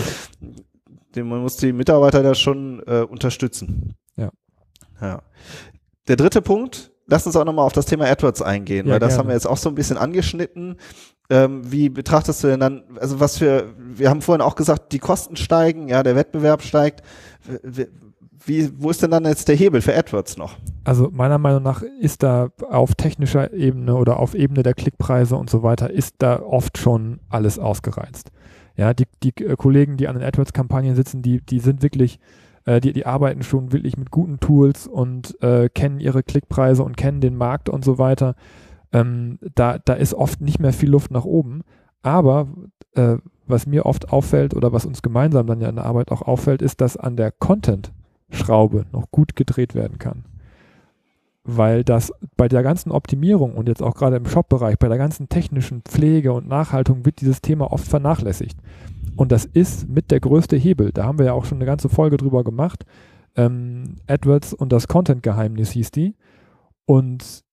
man 1.24 1.40
muss 1.40 1.56
die 1.56 1.72
Mitarbeiter 1.72 2.22
da 2.22 2.34
schon 2.34 2.82
äh, 2.86 3.00
unterstützen. 3.00 3.94
Ja. 4.16 4.30
Ja. 5.00 5.22
Der 6.06 6.16
dritte 6.16 6.42
Punkt 6.42 6.92
lass 7.06 7.26
uns 7.26 7.36
auch 7.36 7.44
nochmal 7.44 7.64
auf 7.64 7.72
das 7.72 7.86
Thema 7.86 8.04
AdWords 8.06 8.42
eingehen, 8.42 8.86
Ja, 8.86 8.92
weil 8.92 9.00
das 9.00 9.10
gerne. 9.10 9.18
haben 9.18 9.28
wir 9.28 9.34
jetzt 9.34 9.46
auch 9.46 9.56
so 9.56 9.68
ein 9.68 9.74
bisschen 9.74 9.96
angeschnitten. 9.96 10.76
Ähm, 11.30 11.70
wie 11.70 11.90
betrachtest 11.90 12.42
du 12.42 12.48
denn 12.48 12.60
dann, 12.60 12.84
also 12.98 13.20
was 13.20 13.38
für, 13.38 13.74
wir 13.76 14.08
haben 14.08 14.22
vorhin 14.22 14.40
auch 14.40 14.56
gesagt, 14.56 14.92
die 14.92 14.98
Kosten 14.98 15.36
steigen, 15.36 15.88
ja, 15.88 16.02
der 16.02 16.16
Wettbewerb 16.16 16.62
steigt. 16.62 17.02
Wie, 18.46 18.70
wo 18.78 18.88
ist 18.88 19.02
denn 19.02 19.10
dann 19.10 19.26
jetzt 19.26 19.48
der 19.48 19.56
Hebel 19.56 19.82
für 19.82 19.94
AdWords 19.94 20.38
noch? 20.38 20.56
Also 20.84 21.10
meiner 21.12 21.36
Meinung 21.36 21.62
nach 21.62 21.82
ist 21.82 22.22
da 22.22 22.48
auf 22.70 22.94
technischer 22.94 23.52
Ebene 23.52 23.94
oder 23.94 24.18
auf 24.18 24.34
Ebene 24.34 24.62
der 24.62 24.72
Klickpreise 24.72 25.36
und 25.36 25.50
so 25.50 25.62
weiter, 25.62 25.90
ist 25.90 26.14
da 26.18 26.40
oft 26.40 26.78
schon 26.78 27.20
alles 27.28 27.58
ausgereizt. 27.58 28.30
Ja, 28.76 28.94
die, 28.94 29.06
die 29.22 29.34
äh, 29.44 29.56
Kollegen, 29.56 29.98
die 29.98 30.08
an 30.08 30.14
den 30.14 30.24
AdWords-Kampagnen 30.24 30.94
sitzen, 30.94 31.20
die, 31.20 31.42
die 31.42 31.58
sind 31.58 31.82
wirklich, 31.82 32.20
äh, 32.64 32.80
die, 32.80 32.94
die 32.94 33.04
arbeiten 33.04 33.42
schon 33.42 33.72
wirklich 33.72 33.98
mit 33.98 34.10
guten 34.10 34.40
Tools 34.40 34.86
und 34.86 35.36
äh, 35.42 35.68
kennen 35.68 36.00
ihre 36.00 36.22
Klickpreise 36.22 36.82
und 36.84 36.96
kennen 36.96 37.20
den 37.20 37.36
Markt 37.36 37.68
und 37.68 37.84
so 37.84 37.98
weiter. 37.98 38.34
Ähm, 38.92 39.38
da, 39.54 39.78
da 39.78 39.94
ist 39.94 40.14
oft 40.14 40.40
nicht 40.40 40.60
mehr 40.60 40.72
viel 40.72 40.90
Luft 40.90 41.10
nach 41.10 41.24
oben. 41.24 41.62
Aber 42.02 42.48
äh, 42.94 43.16
was 43.46 43.66
mir 43.66 43.86
oft 43.86 44.12
auffällt 44.12 44.54
oder 44.54 44.72
was 44.72 44.86
uns 44.86 45.02
gemeinsam 45.02 45.46
dann 45.46 45.60
ja 45.60 45.68
in 45.68 45.76
der 45.76 45.86
Arbeit 45.86 46.10
auch 46.10 46.22
auffällt, 46.22 46.62
ist, 46.62 46.80
dass 46.80 46.96
an 46.96 47.16
der 47.16 47.32
Content-Schraube 47.32 48.86
noch 48.92 49.10
gut 49.10 49.36
gedreht 49.36 49.74
werden 49.74 49.98
kann 49.98 50.24
weil 51.50 51.82
das 51.82 52.12
bei 52.36 52.46
der 52.46 52.62
ganzen 52.62 52.92
Optimierung 52.92 53.54
und 53.54 53.68
jetzt 53.68 53.82
auch 53.82 53.94
gerade 53.94 54.16
im 54.16 54.26
Shop-Bereich, 54.26 54.78
bei 54.78 54.88
der 54.88 54.98
ganzen 54.98 55.30
technischen 55.30 55.80
Pflege 55.80 56.34
und 56.34 56.46
Nachhaltung 56.46 57.06
wird 57.06 57.22
dieses 57.22 57.40
Thema 57.40 57.72
oft 57.72 57.88
vernachlässigt. 57.88 58.58
Und 59.16 59.32
das 59.32 59.46
ist 59.46 59.88
mit 59.88 60.10
der 60.10 60.20
größte 60.20 60.56
Hebel. 60.56 60.92
Da 60.92 61.04
haben 61.04 61.18
wir 61.18 61.24
ja 61.24 61.32
auch 61.32 61.46
schon 61.46 61.56
eine 61.56 61.64
ganze 61.64 61.88
Folge 61.88 62.18
drüber 62.18 62.44
gemacht. 62.44 62.84
Ähm, 63.34 63.96
AdWords 64.06 64.52
und 64.52 64.72
das 64.72 64.88
Content-Geheimnis 64.88 65.70
hieß 65.70 65.90
die. 65.90 66.16
Und 66.84 67.44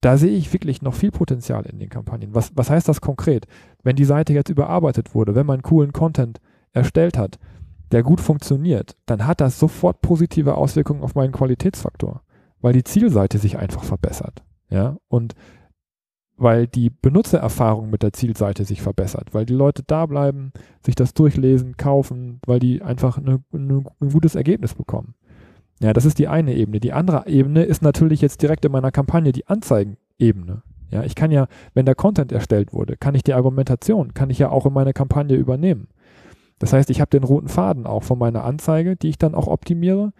da 0.00 0.16
sehe 0.16 0.36
ich 0.36 0.52
wirklich 0.52 0.82
noch 0.82 0.94
viel 0.94 1.10
Potenzial 1.10 1.66
in 1.66 1.78
den 1.78 1.90
Kampagnen. 1.90 2.34
Was, 2.34 2.52
was 2.56 2.70
heißt 2.70 2.88
das 2.88 3.00
konkret? 3.00 3.46
Wenn 3.82 3.96
die 3.96 4.04
Seite 4.04 4.32
jetzt 4.32 4.48
überarbeitet 4.48 5.14
wurde, 5.14 5.34
wenn 5.34 5.46
man 5.46 5.62
coolen 5.62 5.92
Content 5.92 6.40
erstellt 6.72 7.18
hat, 7.18 7.38
der 7.92 8.02
gut 8.02 8.20
funktioniert, 8.20 8.96
dann 9.06 9.26
hat 9.26 9.40
das 9.40 9.58
sofort 9.58 10.00
positive 10.00 10.54
Auswirkungen 10.54 11.02
auf 11.02 11.14
meinen 11.14 11.32
Qualitätsfaktor 11.32 12.22
weil 12.60 12.72
die 12.72 12.84
Zielseite 12.84 13.38
sich 13.38 13.58
einfach 13.58 13.84
verbessert. 13.84 14.42
Ja, 14.70 14.96
und 15.08 15.34
weil 16.36 16.66
die 16.66 16.90
Benutzererfahrung 16.90 17.90
mit 17.90 18.02
der 18.02 18.12
Zielseite 18.12 18.64
sich 18.64 18.80
verbessert, 18.80 19.34
weil 19.34 19.44
die 19.44 19.54
Leute 19.54 19.82
da 19.86 20.06
bleiben, 20.06 20.52
sich 20.84 20.94
das 20.94 21.12
durchlesen, 21.12 21.76
kaufen, 21.76 22.40
weil 22.46 22.60
die 22.60 22.80
einfach 22.80 23.18
eine, 23.18 23.42
eine, 23.52 23.84
ein 24.00 24.10
gutes 24.10 24.36
Ergebnis 24.36 24.74
bekommen. 24.74 25.14
Ja, 25.82 25.92
das 25.92 26.04
ist 26.04 26.18
die 26.18 26.28
eine 26.28 26.54
Ebene. 26.54 26.78
Die 26.80 26.92
andere 26.92 27.26
Ebene 27.26 27.62
ist 27.62 27.82
natürlich 27.82 28.20
jetzt 28.20 28.42
direkt 28.42 28.64
in 28.64 28.72
meiner 28.72 28.92
Kampagne 28.92 29.32
die 29.32 29.46
Anzeigenebene. 29.46 30.62
Ja, 30.90 31.04
ich 31.04 31.14
kann 31.14 31.30
ja, 31.30 31.46
wenn 31.72 31.86
der 31.86 31.94
Content 31.94 32.32
erstellt 32.32 32.72
wurde, 32.72 32.96
kann 32.96 33.14
ich 33.14 33.22
die 33.22 33.32
Argumentation, 33.32 34.12
kann 34.12 34.28
ich 34.28 34.38
ja 34.38 34.50
auch 34.50 34.66
in 34.66 34.72
meine 34.72 34.92
Kampagne 34.92 35.36
übernehmen. 35.36 35.88
Das 36.58 36.72
heißt, 36.72 36.90
ich 36.90 37.00
habe 37.00 37.10
den 37.10 37.24
roten 37.24 37.48
Faden 37.48 37.86
auch 37.86 38.02
von 38.02 38.18
meiner 38.18 38.44
Anzeige, 38.44 38.96
die 38.96 39.08
ich 39.08 39.18
dann 39.18 39.34
auch 39.34 39.46
optimiere, 39.46 40.12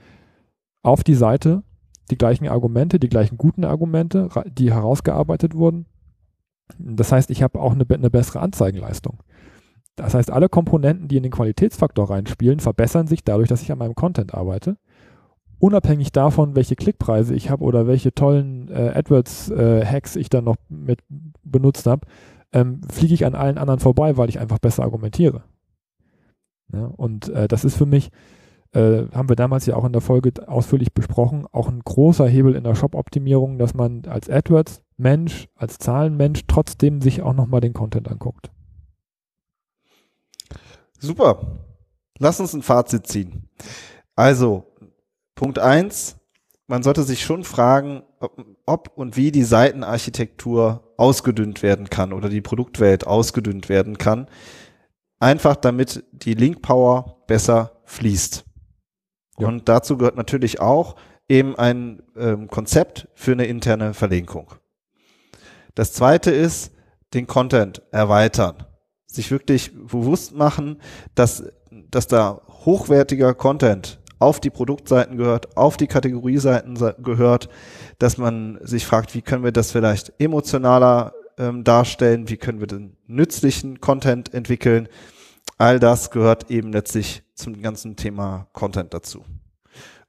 auf 0.83 1.05
die 1.05 1.15
Seite 1.15 1.63
die 2.11 2.17
gleichen 2.17 2.49
Argumente, 2.49 2.99
die 2.99 3.09
gleichen 3.09 3.37
guten 3.37 3.65
Argumente, 3.65 4.29
die 4.47 4.73
herausgearbeitet 4.73 5.55
wurden. 5.55 5.87
Das 6.79 7.13
heißt, 7.13 7.31
ich 7.31 7.43
habe 7.43 7.61
auch 7.61 7.73
eine, 7.73 7.85
eine, 7.89 8.11
bessere 8.11 8.41
Anzeigenleistung. 8.41 9.19
Das 9.97 10.15
heißt, 10.15 10.31
alle 10.31 10.49
Komponenten, 10.49 11.09
die 11.09 11.17
in 11.17 11.23
den 11.23 11.33
Qualitätsfaktor 11.33 12.09
reinspielen, 12.09 12.61
verbessern 12.61 13.07
sich 13.07 13.25
dadurch, 13.25 13.49
dass 13.49 13.63
ich 13.63 13.71
an 13.71 13.79
meinem 13.79 13.95
Content 13.95 14.35
arbeite. 14.35 14.77
Unabhängig 15.61 16.11
davon, 16.11 16.57
welche 16.57 16.75
Klickpreise 16.75 17.35
ich 17.35 17.51
habe 17.51 17.63
oder 17.63 17.87
welche 17.87 18.15
tollen 18.15 18.69
äh, 18.71 18.93
AdWords-Hacks 18.95 20.17
äh, 20.17 20.21
ich 20.21 20.31
dann 20.31 20.45
noch 20.45 20.57
mit 20.71 21.01
benutzt 21.45 21.87
habe, 21.87 22.07
ähm, 22.53 22.81
fliege 22.91 23.13
ich 23.13 23.27
an 23.27 23.35
allen 23.35 23.59
anderen 23.59 23.79
vorbei, 23.79 24.17
weil 24.17 24.31
ich 24.31 24.41
einfach 24.41 24.59
besser 24.59 24.83
argumentiere. 24.83 25.43
Ja, 26.73 26.87
und 26.87 27.29
äh, 27.29 27.47
das 27.47 27.67
ist 27.67 27.77
für 27.77 27.85
mich, 27.85 28.11
äh, 28.73 29.05
haben 29.13 29.29
wir 29.29 29.37
damals 29.37 29.67
ja 29.67 29.77
auch 29.77 29.85
in 29.85 29.93
der 29.93 30.01
Folge 30.01 30.33
ausführlich 30.49 30.95
besprochen, 30.95 31.47
auch 31.53 31.69
ein 31.69 31.81
großer 31.81 32.27
Hebel 32.27 32.55
in 32.55 32.65
der 32.65 32.75
Shop-Optimierung, 32.75 33.59
dass 33.59 33.75
man 33.75 34.07
als 34.07 34.31
AdWords-Mensch, 34.31 35.49
als 35.57 35.77
Zahlenmensch 35.77 36.47
trotzdem 36.47 37.03
sich 37.03 37.21
auch 37.21 37.35
nochmal 37.35 37.61
den 37.61 37.75
Content 37.75 38.11
anguckt. 38.11 38.51
Super. 40.99 41.67
Lass 42.19 42.41
uns 42.41 42.55
ein 42.55 42.63
Fazit 42.63 43.07
ziehen. 43.07 43.49
Also, 44.17 44.70
Punkt 45.41 45.59
eins: 45.59 46.17
man 46.67 46.83
sollte 46.83 47.03
sich 47.03 47.25
schon 47.25 47.45
fragen, 47.45 48.03
ob, 48.19 48.45
ob 48.67 48.93
und 48.95 49.17
wie 49.17 49.33
die 49.33 49.43
Seitenarchitektur 49.43 50.93
ausgedünnt 50.99 51.63
werden 51.63 51.89
kann 51.89 52.13
oder 52.13 52.29
die 52.29 52.43
Produktwelt 52.43 53.07
ausgedünnt 53.07 53.71
werden 53.71 53.97
kann. 53.97 54.29
Einfach 55.19 55.57
damit 55.57 56.05
die 56.13 56.35
Link 56.35 56.61
Power 56.61 57.25
besser 57.27 57.81
fließt. 57.87 58.45
Ja. 59.39 59.49
Und 59.49 59.67
dazu 59.71 59.97
gehört 59.97 60.17
natürlich 60.17 60.61
auch 60.61 60.97
eben 61.27 61.57
ein 61.57 62.03
ähm, 62.19 62.49
Konzept 62.49 63.09
für 63.15 63.33
eine 63.33 63.47
interne 63.47 63.95
Verlinkung. 63.95 64.53
Das 65.75 65.95
zweite 65.95 66.33
ist, 66.33 66.71
den 67.15 67.27
Content 67.27 67.81
erweitern. 67.93 68.67
Sich 69.07 69.31
wirklich 69.31 69.73
bewusst 69.75 70.35
machen, 70.35 70.83
dass, 71.15 71.45
dass 71.71 72.09
da 72.09 72.43
hochwertiger 72.67 73.33
Content 73.33 74.00
auf 74.21 74.39
die 74.39 74.51
Produktseiten 74.51 75.17
gehört, 75.17 75.57
auf 75.57 75.77
die 75.77 75.89
Kategorieseiten 75.89 76.79
gehört, 77.03 77.49
dass 77.99 78.19
man 78.19 78.59
sich 78.63 78.87
fragt, 78.87 79.15
wie 79.15 79.23
können 79.23 79.43
wir 79.43 79.51
das 79.51 79.73
vielleicht 79.73 80.13
emotionaler 80.21 81.15
ähm, 81.39 81.65
darstellen, 81.65 82.29
wie 82.29 82.37
können 82.37 82.61
wir 82.61 82.67
den 82.67 82.97
nützlichen 83.07 83.81
Content 83.81 84.33
entwickeln. 84.33 84.89
All 85.59 85.81
das 85.81 86.11
gehört 86.11 86.51
eben 86.51 86.71
letztlich 86.73 87.23
zum 87.35 87.61
ganzen 87.63 87.97
Thema 87.97 88.47
Content 88.53 88.93
dazu. 88.93 89.25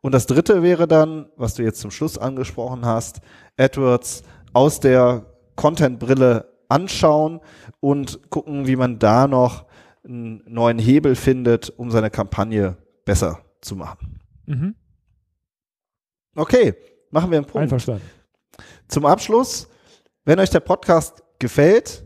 Und 0.02 0.14
das 0.14 0.26
dritte 0.26 0.62
wäre 0.62 0.88
dann, 0.88 1.30
was 1.38 1.54
du 1.54 1.64
jetzt 1.64 1.80
zum 1.80 1.92
Schluss 1.92 2.18
angesprochen 2.18 2.86
hast, 2.86 3.22
AdWords 3.58 4.24
aus 4.52 4.82
der 4.82 5.26
Content-Brille 5.56 6.52
anschauen 6.68 7.40
und 7.80 8.30
gucken, 8.30 8.68
wie 8.68 8.76
man 8.76 9.00
da 9.00 9.28
noch 9.28 9.66
einen 10.04 10.44
neuen 10.48 10.80
Hebel 10.80 11.16
findet, 11.16 11.70
um 11.70 11.92
seine 11.92 12.10
Kampagne 12.10 12.76
besser 13.06 13.40
zu 13.62 13.76
machen. 13.76 14.20
Mhm. 14.46 14.76
Okay, 16.36 16.76
machen 17.10 17.32
wir 17.32 17.38
einen 17.38 17.46
Punkt. 17.46 17.64
Einverstanden. 17.64 18.10
Zum 18.88 19.06
Abschluss, 19.06 19.68
wenn 20.26 20.40
euch 20.40 20.50
der 20.50 20.60
Podcast 20.60 21.24
gefällt, 21.40 22.04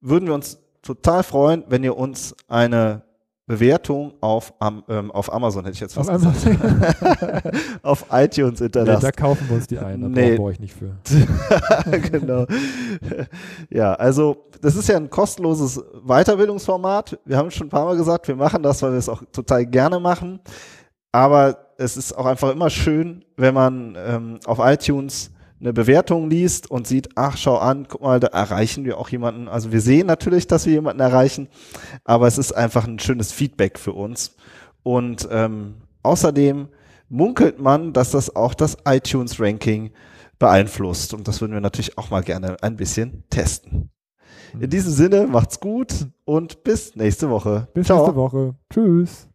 würden 0.00 0.26
wir 0.26 0.34
uns 0.34 0.58
total 0.82 1.22
freuen, 1.22 1.64
wenn 1.68 1.84
ihr 1.84 1.96
uns 1.96 2.34
eine 2.48 3.05
Bewertung 3.46 4.14
auf, 4.20 4.52
ähm, 4.88 5.12
auf 5.12 5.32
Amazon, 5.32 5.64
hätte 5.64 5.74
ich 5.74 5.80
jetzt 5.80 5.94
fast 5.94 6.10
auf 6.10 6.20
gesagt. 6.20 7.56
auf 7.82 8.06
iTunes 8.10 8.58
hinterlassen. 8.58 9.06
Nee, 9.06 9.12
da 9.12 9.12
kaufen 9.12 9.48
wir 9.48 9.56
uns 9.56 9.68
die 9.68 9.78
ein, 9.78 10.00
da 10.00 10.08
nee. 10.08 10.36
brauche 10.36 10.52
ich 10.52 10.58
nicht 10.58 10.74
für. 10.74 10.96
genau. 12.10 12.46
Ja, 13.70 13.94
also 13.94 14.48
das 14.60 14.74
ist 14.74 14.88
ja 14.88 14.96
ein 14.96 15.10
kostenloses 15.10 15.80
Weiterbildungsformat. 16.04 17.20
Wir 17.24 17.36
haben 17.36 17.52
schon 17.52 17.68
ein 17.68 17.70
paar 17.70 17.84
Mal 17.84 17.96
gesagt, 17.96 18.26
wir 18.26 18.34
machen 18.34 18.64
das, 18.64 18.82
weil 18.82 18.90
wir 18.90 18.98
es 18.98 19.08
auch 19.08 19.22
total 19.30 19.64
gerne 19.64 20.00
machen. 20.00 20.40
Aber 21.12 21.72
es 21.78 21.96
ist 21.96 22.18
auch 22.18 22.26
einfach 22.26 22.50
immer 22.50 22.68
schön, 22.68 23.24
wenn 23.36 23.54
man 23.54 23.96
ähm, 23.96 24.40
auf 24.44 24.58
iTunes 24.60 25.30
eine 25.60 25.72
Bewertung 25.72 26.28
liest 26.28 26.70
und 26.70 26.86
sieht, 26.86 27.10
ach, 27.14 27.36
schau 27.36 27.56
an, 27.56 27.86
guck 27.88 28.02
mal, 28.02 28.20
da 28.20 28.28
erreichen 28.28 28.84
wir 28.84 28.98
auch 28.98 29.08
jemanden. 29.08 29.48
Also 29.48 29.72
wir 29.72 29.80
sehen 29.80 30.06
natürlich, 30.06 30.46
dass 30.46 30.66
wir 30.66 30.74
jemanden 30.74 31.00
erreichen, 31.00 31.48
aber 32.04 32.26
es 32.26 32.38
ist 32.38 32.52
einfach 32.52 32.86
ein 32.86 32.98
schönes 32.98 33.32
Feedback 33.32 33.78
für 33.78 33.92
uns. 33.92 34.36
Und 34.82 35.28
ähm, 35.30 35.74
außerdem 36.02 36.68
munkelt 37.08 37.58
man, 37.60 37.92
dass 37.92 38.10
das 38.10 38.34
auch 38.36 38.54
das 38.54 38.76
iTunes-Ranking 38.86 39.90
beeinflusst. 40.38 41.14
Und 41.14 41.26
das 41.26 41.40
würden 41.40 41.52
wir 41.52 41.60
natürlich 41.60 41.96
auch 41.98 42.10
mal 42.10 42.22
gerne 42.22 42.56
ein 42.62 42.76
bisschen 42.76 43.24
testen. 43.30 43.90
In 44.58 44.70
diesem 44.70 44.92
Sinne, 44.92 45.26
macht's 45.26 45.60
gut 45.60 46.06
und 46.24 46.62
bis 46.64 46.96
nächste 46.96 47.30
Woche. 47.30 47.68
Bis 47.74 47.86
Ciao. 47.86 47.98
nächste 47.98 48.16
Woche. 48.16 48.54
Tschüss. 48.72 49.28